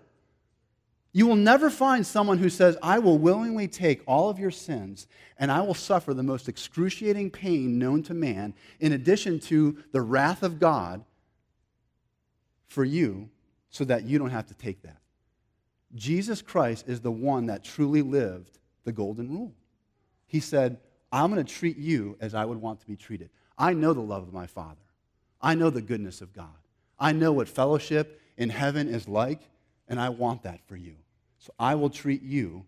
You 1.13 1.27
will 1.27 1.35
never 1.35 1.69
find 1.69 2.07
someone 2.07 2.39
who 2.39 2.49
says, 2.49 2.77
I 2.81 3.01
will 3.01 3.19
willingly 3.19 3.67
take 3.67 4.03
all 4.07 4.31
of 4.31 4.39
your 4.39 4.53
sins 4.53 5.09
and 5.37 5.51
I 5.51 5.63
will 5.63 5.75
suffer 5.75 6.15
the 6.15 6.23
most 6.23 6.49
excruciating 6.49 7.33
pain 7.33 7.77
known 7.81 8.05
to 8.05 8.15
man, 8.15 8.55
in 8.79 8.93
addition 8.93 9.41
to 9.41 9.83
the 9.91 10.01
wrath 10.01 10.45
of 10.45 10.61
God 10.61 11.05
for 12.69 12.85
you, 12.85 13.31
so 13.71 13.85
that 13.85 14.05
you 14.05 14.17
don't 14.17 14.31
have 14.31 14.47
to 14.47 14.55
take 14.55 14.83
that. 14.83 14.99
Jesus 15.97 16.41
Christ 16.41 16.85
is 16.87 17.01
the 17.01 17.11
one 17.11 17.47
that 17.47 17.65
truly 17.65 18.03
lived 18.03 18.61
the 18.85 18.93
golden 18.93 19.29
rule. 19.29 19.53
He 20.29 20.39
said, 20.39 20.79
I'm 21.11 21.33
going 21.33 21.45
to 21.45 21.53
treat 21.53 21.79
you 21.79 22.17
as 22.21 22.33
I 22.33 22.45
would 22.45 22.59
want 22.59 22.79
to 22.79 22.87
be 22.87 22.95
treated. 22.95 23.31
I 23.59 23.75
know 23.75 23.93
the 23.93 24.01
love 24.01 24.23
of 24.23 24.33
my 24.33 24.47
Father, 24.47 24.77
I 25.43 25.55
know 25.55 25.71
the 25.71 25.83
goodness 25.83 26.21
of 26.21 26.33
God. 26.33 26.47
I 26.99 27.13
know 27.13 27.33
what 27.33 27.49
fellowship 27.49 28.21
in 28.37 28.49
heaven 28.51 28.89
is 28.89 29.07
like, 29.09 29.41
and 29.89 30.01
I 30.01 30.09
want 30.09 30.43
that 30.45 30.61
for 30.67 30.77
you. 30.77 30.95
So 31.39 31.53
I 31.59 31.75
will 31.75 31.91
treat 31.91 32.23
you 32.23 32.65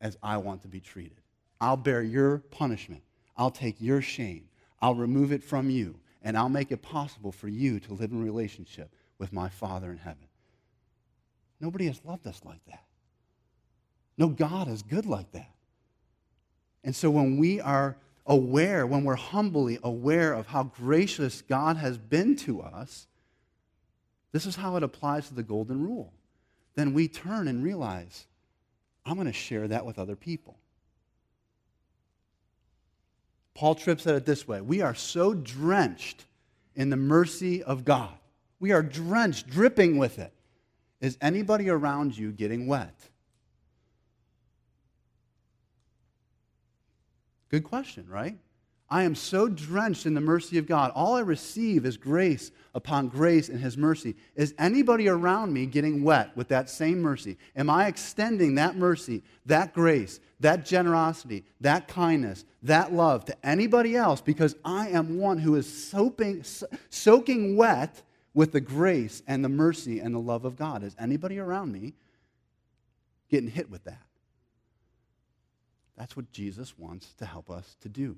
as 0.00 0.16
I 0.22 0.36
want 0.38 0.62
to 0.62 0.68
be 0.68 0.80
treated. 0.80 1.20
I'll 1.60 1.76
bear 1.76 2.02
your 2.02 2.38
punishment. 2.38 3.02
I'll 3.36 3.50
take 3.50 3.76
your 3.80 4.00
shame. 4.00 4.48
I'll 4.80 4.94
remove 4.94 5.32
it 5.32 5.42
from 5.42 5.70
you, 5.70 5.98
and 6.22 6.36
I'll 6.36 6.48
make 6.48 6.72
it 6.72 6.82
possible 6.82 7.32
for 7.32 7.48
you 7.48 7.80
to 7.80 7.94
live 7.94 8.12
in 8.12 8.22
relationship 8.22 8.90
with 9.18 9.32
my 9.32 9.48
Father 9.48 9.90
in 9.90 9.98
heaven. 9.98 10.26
Nobody 11.60 11.86
has 11.86 12.00
loved 12.04 12.26
us 12.26 12.40
like 12.44 12.64
that. 12.66 12.84
No 14.18 14.28
God 14.28 14.68
is 14.68 14.82
good 14.82 15.06
like 15.06 15.32
that. 15.32 15.50
And 16.84 16.94
so 16.94 17.10
when 17.10 17.38
we 17.38 17.60
are 17.60 17.96
aware, 18.26 18.86
when 18.86 19.04
we're 19.04 19.14
humbly 19.14 19.78
aware 19.82 20.32
of 20.32 20.46
how 20.46 20.64
gracious 20.64 21.42
God 21.42 21.76
has 21.76 21.98
been 21.98 22.36
to 22.36 22.60
us, 22.62 23.06
this 24.32 24.46
is 24.46 24.56
how 24.56 24.76
it 24.76 24.82
applies 24.82 25.28
to 25.28 25.34
the 25.34 25.42
golden 25.42 25.82
rule. 25.82 26.12
Then 26.74 26.92
we 26.92 27.08
turn 27.08 27.48
and 27.48 27.62
realize, 27.62 28.26
I'm 29.04 29.14
going 29.14 29.26
to 29.26 29.32
share 29.32 29.68
that 29.68 29.86
with 29.86 29.98
other 29.98 30.16
people. 30.16 30.58
Paul 33.54 33.74
Tripp 33.74 34.00
said 34.00 34.14
it 34.14 34.26
this 34.26 34.46
way 34.46 34.60
We 34.60 34.82
are 34.82 34.94
so 34.94 35.32
drenched 35.32 36.24
in 36.74 36.90
the 36.90 36.96
mercy 36.96 37.62
of 37.62 37.84
God. 37.84 38.12
We 38.60 38.72
are 38.72 38.82
drenched, 38.82 39.48
dripping 39.48 39.96
with 39.96 40.18
it. 40.18 40.32
Is 41.00 41.16
anybody 41.20 41.70
around 41.70 42.16
you 42.16 42.32
getting 42.32 42.66
wet? 42.66 42.94
Good 47.48 47.64
question, 47.64 48.06
right? 48.08 48.38
I 48.88 49.02
am 49.02 49.16
so 49.16 49.48
drenched 49.48 50.06
in 50.06 50.14
the 50.14 50.20
mercy 50.20 50.58
of 50.58 50.66
God. 50.66 50.92
All 50.94 51.16
I 51.16 51.20
receive 51.20 51.84
is 51.84 51.96
grace 51.96 52.52
upon 52.72 53.08
grace 53.08 53.48
and 53.48 53.58
His 53.58 53.76
mercy. 53.76 54.14
Is 54.36 54.54
anybody 54.58 55.08
around 55.08 55.52
me 55.52 55.66
getting 55.66 56.04
wet 56.04 56.36
with 56.36 56.48
that 56.48 56.70
same 56.70 57.00
mercy? 57.00 57.36
Am 57.56 57.68
I 57.68 57.88
extending 57.88 58.54
that 58.56 58.76
mercy, 58.76 59.24
that 59.44 59.74
grace, 59.74 60.20
that 60.38 60.64
generosity, 60.64 61.44
that 61.60 61.88
kindness, 61.88 62.44
that 62.62 62.92
love 62.92 63.24
to 63.24 63.46
anybody 63.46 63.96
else 63.96 64.20
because 64.20 64.54
I 64.64 64.88
am 64.88 65.18
one 65.18 65.38
who 65.38 65.56
is 65.56 65.66
soaping, 65.66 66.44
soaking 66.88 67.56
wet 67.56 68.02
with 68.34 68.52
the 68.52 68.60
grace 68.60 69.20
and 69.26 69.44
the 69.44 69.48
mercy 69.48 69.98
and 69.98 70.14
the 70.14 70.20
love 70.20 70.44
of 70.44 70.54
God? 70.54 70.84
Is 70.84 70.94
anybody 70.96 71.40
around 71.40 71.72
me 71.72 71.94
getting 73.28 73.50
hit 73.50 73.68
with 73.68 73.82
that? 73.84 74.05
That's 75.96 76.16
what 76.16 76.32
Jesus 76.32 76.78
wants 76.78 77.14
to 77.14 77.26
help 77.26 77.50
us 77.50 77.76
to 77.80 77.88
do. 77.88 78.16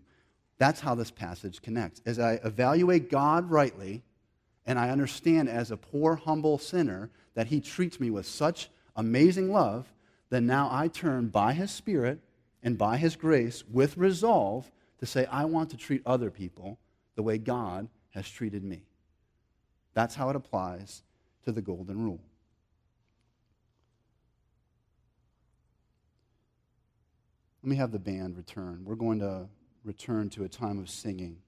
That's 0.59 0.81
how 0.81 0.95
this 0.95 1.11
passage 1.11 1.63
connects. 1.63 2.03
As 2.05 2.19
I 2.19 2.41
evaluate 2.45 3.11
God 3.11 3.51
rightly, 3.51 4.03
and 4.67 4.79
I 4.79 4.91
understand 4.91 5.49
as 5.49 5.71
a 5.71 5.77
poor, 5.77 6.17
humble 6.17 6.59
sinner 6.59 7.11
that 7.35 7.47
He 7.47 7.61
treats 7.61 8.01
me 8.01 8.11
with 8.11 8.27
such 8.27 8.69
amazing 8.97 9.53
love, 9.53 9.93
then 10.31 10.47
now 10.47 10.69
I 10.71 10.89
turn 10.89 11.29
by 11.29 11.55
His 11.55 11.71
Spirit 11.71 12.19
and 12.63 12.77
by 12.77 12.97
His 12.97 13.17
grace 13.17 13.65
with 13.71 13.97
resolve 13.97 14.71
to 14.99 15.07
say, 15.07 15.27
I 15.27 15.45
want 15.45 15.71
to 15.71 15.77
treat 15.77 16.03
other 16.05 16.31
people 16.31 16.79
the 17.15 17.23
way 17.23 17.39
God 17.39 17.89
has 18.11 18.29
treated 18.29 18.65
me. 18.65 18.83
That's 19.95 20.17
how 20.17 20.29
it 20.31 20.37
applies 20.37 21.03
to 21.45 21.53
the 21.53 21.63
Golden 21.63 22.05
Rule. 22.05 22.21
Let 27.63 27.71
me 27.71 27.77
have 27.77 27.91
the 27.91 27.99
band 27.99 28.37
return. 28.37 28.83
We're 28.85 28.95
going 28.95 29.19
to 29.21 29.49
return 29.85 30.31
to 30.31 30.45
a 30.45 30.49
time 30.49 30.79
of 30.79 30.89
singing 30.89 31.39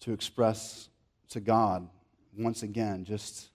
to 0.00 0.12
express 0.12 0.88
to 1.30 1.40
God 1.40 1.88
once 2.36 2.62
again, 2.62 3.04
just 3.04 3.48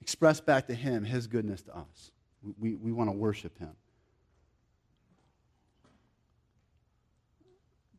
express 0.00 0.40
back 0.40 0.66
to 0.66 0.74
Him 0.74 1.04
His 1.04 1.26
goodness 1.26 1.62
to 1.62 1.76
us. 1.76 2.10
We, 2.58 2.74
we 2.74 2.92
want 2.92 3.08
to 3.08 3.16
worship 3.16 3.58
Him. 3.58 3.74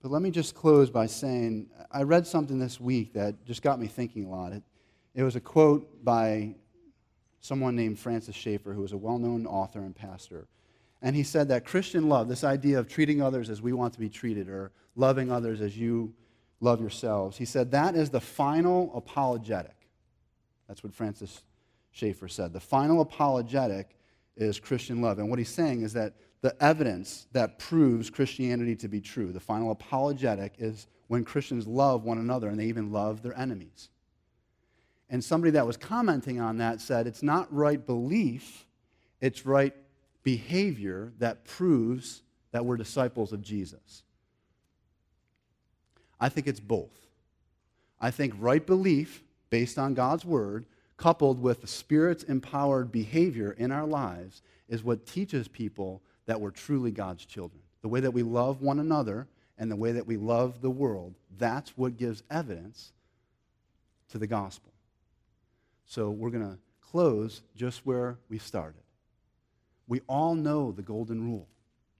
But 0.01 0.11
let 0.11 0.21
me 0.21 0.31
just 0.31 0.53
close 0.53 0.89
by 0.89 1.05
saying 1.05 1.69
I 1.89 2.03
read 2.03 2.27
something 2.27 2.59
this 2.59 2.79
week 2.79 3.13
that 3.13 3.45
just 3.45 3.61
got 3.61 3.79
me 3.79 3.87
thinking 3.87 4.25
a 4.25 4.29
lot. 4.29 4.51
It, 4.51 4.63
it 5.15 5.23
was 5.23 5.37
a 5.37 5.39
quote 5.39 6.03
by 6.03 6.55
someone 7.39 7.75
named 7.75 7.97
Francis 7.97 8.35
Schaeffer, 8.35 8.73
who 8.73 8.81
was 8.81 8.91
a 8.91 8.97
well 8.97 9.17
known 9.17 9.47
author 9.47 9.79
and 9.79 9.95
pastor. 9.95 10.47
And 11.03 11.17
he 11.17 11.23
said 11.23 11.49
that 11.49 11.65
Christian 11.65 12.07
love, 12.07 12.29
this 12.29 12.45
idea 12.45 12.79
of 12.79 12.87
treating 12.87 13.21
others 13.21 13.49
as 13.49 13.61
we 13.61 13.73
want 13.73 13.93
to 13.93 13.99
be 13.99 14.09
treated 14.09 14.47
or 14.47 14.71
loving 14.95 15.29
others 15.29 15.59
as 15.59 15.77
you 15.77 16.13
love 16.61 16.79
yourselves, 16.79 17.37
he 17.37 17.43
said 17.43 17.71
that 17.71 17.93
is 17.93 18.09
the 18.09 18.21
final 18.21 18.89
apologetic. 18.95 19.75
That's 20.67 20.81
what 20.81 20.93
Francis 20.93 21.43
Schaeffer 21.91 22.29
said. 22.29 22.53
The 22.53 22.61
final 22.61 23.01
apologetic 23.01 23.97
is 24.37 24.61
Christian 24.61 25.01
love. 25.01 25.19
And 25.19 25.29
what 25.29 25.39
he's 25.39 25.49
saying 25.49 25.81
is 25.81 25.91
that 25.93 26.13
the 26.41 26.55
evidence 26.63 27.27
that 27.33 27.59
proves 27.59 28.09
Christianity 28.09 28.75
to 28.77 28.87
be 28.87 29.01
true, 29.01 29.33
the 29.33 29.39
final 29.41 29.71
apologetic, 29.71 30.53
is 30.57 30.87
when 31.07 31.25
Christians 31.25 31.67
love 31.67 32.05
one 32.05 32.17
another 32.17 32.47
and 32.47 32.57
they 32.57 32.65
even 32.65 32.93
love 32.93 33.21
their 33.21 33.37
enemies. 33.37 33.89
And 35.09 35.21
somebody 35.21 35.51
that 35.51 35.67
was 35.67 35.75
commenting 35.75 36.39
on 36.39 36.57
that 36.57 36.79
said 36.79 37.07
it's 37.07 37.21
not 37.21 37.53
right 37.53 37.85
belief, 37.85 38.65
it's 39.19 39.45
right 39.45 39.73
behavior 40.23 41.13
that 41.19 41.45
proves 41.45 42.21
that 42.51 42.65
we're 42.65 42.77
disciples 42.77 43.33
of 43.33 43.41
Jesus? 43.41 44.03
I 46.19 46.29
think 46.29 46.47
it's 46.47 46.59
both. 46.59 47.07
I 47.99 48.11
think 48.11 48.33
right 48.37 48.65
belief, 48.65 49.23
based 49.49 49.77
on 49.77 49.93
God's 49.93 50.25
word, 50.25 50.65
coupled 50.97 51.41
with 51.41 51.61
the 51.61 51.67
Spirit's 51.67 52.23
empowered 52.23 52.91
behavior 52.91 53.51
in 53.57 53.71
our 53.71 53.85
lives, 53.85 54.41
is 54.69 54.83
what 54.83 55.05
teaches 55.05 55.47
people 55.47 56.01
that 56.25 56.39
we're 56.39 56.51
truly 56.51 56.91
God's 56.91 57.25
children. 57.25 57.61
The 57.81 57.87
way 57.89 57.99
that 57.99 58.11
we 58.11 58.23
love 58.23 58.61
one 58.61 58.79
another 58.79 59.27
and 59.57 59.69
the 59.69 59.75
way 59.75 59.91
that 59.91 60.07
we 60.07 60.17
love 60.17 60.61
the 60.61 60.69
world, 60.69 61.15
that's 61.37 61.77
what 61.77 61.97
gives 61.97 62.23
evidence 62.31 62.91
to 64.11 64.17
the 64.17 64.27
gospel. 64.27 64.71
So 65.85 66.09
we're 66.09 66.29
going 66.29 66.49
to 66.49 66.57
close 66.81 67.41
just 67.55 67.85
where 67.85 68.17
we 68.29 68.37
started. 68.37 68.82
We 69.87 70.01
all 70.07 70.35
know 70.35 70.71
the 70.71 70.81
golden 70.81 71.23
rule. 71.23 71.47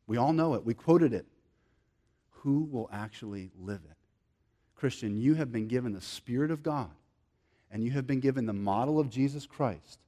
We 0.08 0.18
all 0.18 0.34
know 0.34 0.54
it. 0.54 0.66
We 0.66 0.74
quoted 0.74 1.14
it. 1.14 1.26
Who 2.30 2.68
will 2.72 2.90
actually 2.92 3.52
live 3.60 3.82
it? 3.90 3.98
Christian, 4.76 5.16
you 5.16 5.36
have 5.36 5.52
been 5.52 5.68
given 5.68 5.94
the 5.94 6.02
Spirit 6.02 6.52
of 6.52 6.62
God, 6.62 6.92
and 7.72 7.84
you 7.84 7.92
have 7.92 8.06
been 8.06 8.20
given 8.20 8.46
the 8.46 8.54
model 8.54 9.00
of 9.00 9.10
Jesus 9.10 9.46
Christ. 9.46 10.00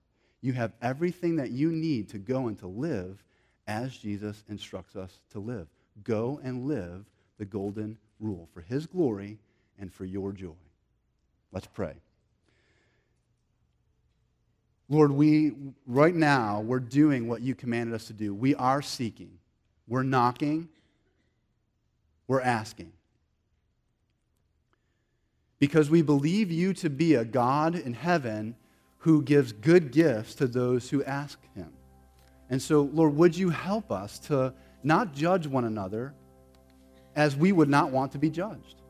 You 0.41 0.53
have 0.53 0.73
everything 0.81 1.37
that 1.37 1.51
you 1.51 1.71
need 1.71 2.09
to 2.09 2.17
go 2.17 2.47
and 2.47 2.59
to 2.59 2.67
live 2.67 3.23
as 3.67 3.97
Jesus 3.97 4.43
instructs 4.49 4.95
us 4.95 5.21
to 5.31 5.39
live. 5.39 5.67
Go 6.03 6.39
and 6.43 6.67
live 6.67 7.05
the 7.37 7.45
golden 7.45 7.97
rule 8.19 8.47
for 8.53 8.61
His 8.61 8.85
glory 8.85 9.39
and 9.79 9.91
for 9.91 10.05
your 10.05 10.31
joy. 10.31 10.53
Let's 11.51 11.67
pray. 11.67 11.95
Lord, 14.87 15.11
we, 15.11 15.53
right 15.87 16.13
now, 16.13 16.61
we're 16.61 16.79
doing 16.79 17.27
what 17.27 17.41
you 17.41 17.55
commanded 17.55 17.95
us 17.95 18.05
to 18.07 18.13
do. 18.13 18.33
We 18.33 18.53
are 18.55 18.81
seeking, 18.81 19.39
we're 19.87 20.03
knocking, 20.03 20.69
we're 22.27 22.41
asking. 22.41 22.91
Because 25.57 25.89
we 25.89 26.01
believe 26.01 26.51
you 26.51 26.73
to 26.73 26.89
be 26.89 27.15
a 27.15 27.25
God 27.25 27.75
in 27.75 27.93
heaven 27.93 28.55
who 28.99 29.21
gives 29.21 29.53
good 29.53 29.91
gifts 29.91 30.35
to 30.35 30.47
those 30.47 30.89
who 30.89 31.03
ask 31.03 31.39
him. 31.55 31.71
And 32.49 32.61
so, 32.61 32.89
Lord, 32.93 33.15
would 33.15 33.35
you 33.35 33.49
help 33.49 33.91
us 33.91 34.19
to 34.19 34.53
not 34.83 35.13
judge 35.13 35.47
one 35.47 35.65
another, 35.65 36.13
as 37.15 37.35
we 37.35 37.51
would 37.51 37.69
not 37.69 37.91
want 37.91 38.11
to 38.11 38.19
be 38.19 38.29
judged? 38.29 38.81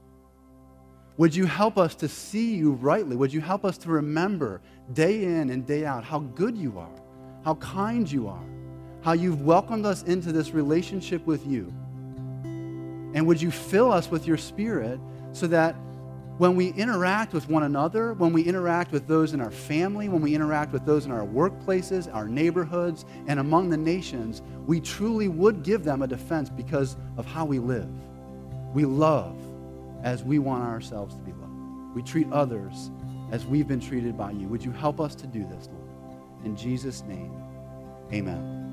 Would 1.17 1.33
you 1.33 1.45
help 1.45 1.77
us 1.77 1.95
to 1.95 2.09
see 2.09 2.55
you 2.55 2.73
rightly? 2.73 3.15
Would 3.15 3.31
you 3.31 3.39
help 3.39 3.63
us 3.63 3.77
to 3.79 3.89
remember 3.89 4.61
day 4.93 5.23
in 5.23 5.49
and 5.49 5.65
day 5.65 5.85
out 5.85 6.03
how 6.03 6.19
good 6.19 6.57
you 6.57 6.77
are, 6.77 7.01
how 7.43 7.55
kind 7.55 8.11
you 8.11 8.27
are, 8.27 8.43
how 9.01 9.13
you've 9.13 9.41
welcomed 9.41 9.85
us 9.85 10.03
into 10.03 10.31
this 10.31 10.51
relationship 10.51 11.25
with 11.25 11.45
you? 11.45 11.73
And 13.13 13.25
would 13.27 13.41
you 13.41 13.51
fill 13.51 13.91
us 13.91 14.11
with 14.11 14.27
your 14.27 14.37
spirit 14.37 14.99
so 15.31 15.47
that 15.47 15.75
when 16.37 16.57
we 16.57 16.73
interact 16.73 17.31
with 17.31 17.47
one 17.47 17.63
another, 17.63 18.13
when 18.13 18.33
we 18.33 18.43
interact 18.43 18.91
with 18.91 19.07
those 19.07 19.33
in 19.33 19.39
our 19.39 19.51
family, 19.51 20.09
when 20.09 20.21
we 20.21 20.35
interact 20.35 20.73
with 20.73 20.85
those 20.85 21.05
in 21.05 21.11
our 21.11 21.25
workplaces, 21.25 22.13
our 22.13 22.27
neighborhoods, 22.27 23.05
and 23.27 23.39
among 23.39 23.69
the 23.69 23.77
nations, 23.77 24.41
we 24.67 24.81
truly 24.81 25.29
would 25.29 25.63
give 25.63 25.85
them 25.85 26.01
a 26.01 26.07
defense 26.07 26.49
because 26.49 26.97
of 27.15 27.25
how 27.25 27.45
we 27.45 27.59
live. 27.59 27.89
We 28.73 28.83
love 28.83 29.37
as 30.03 30.23
we 30.23 30.39
want 30.39 30.65
ourselves 30.65 31.15
to 31.15 31.21
be 31.21 31.31
loved. 31.31 31.95
We 31.95 32.01
treat 32.01 32.29
others 32.33 32.91
as 33.31 33.45
we've 33.45 33.67
been 33.67 33.79
treated 33.79 34.17
by 34.17 34.31
you. 34.31 34.47
Would 34.47 34.63
you 34.63 34.71
help 34.71 34.99
us 34.99 35.15
to 35.15 35.27
do 35.27 35.45
this, 35.45 35.69
Lord? 35.71 35.89
In 36.45 36.55
Jesus' 36.55 37.03
name, 37.03 37.33
amen. 38.13 38.64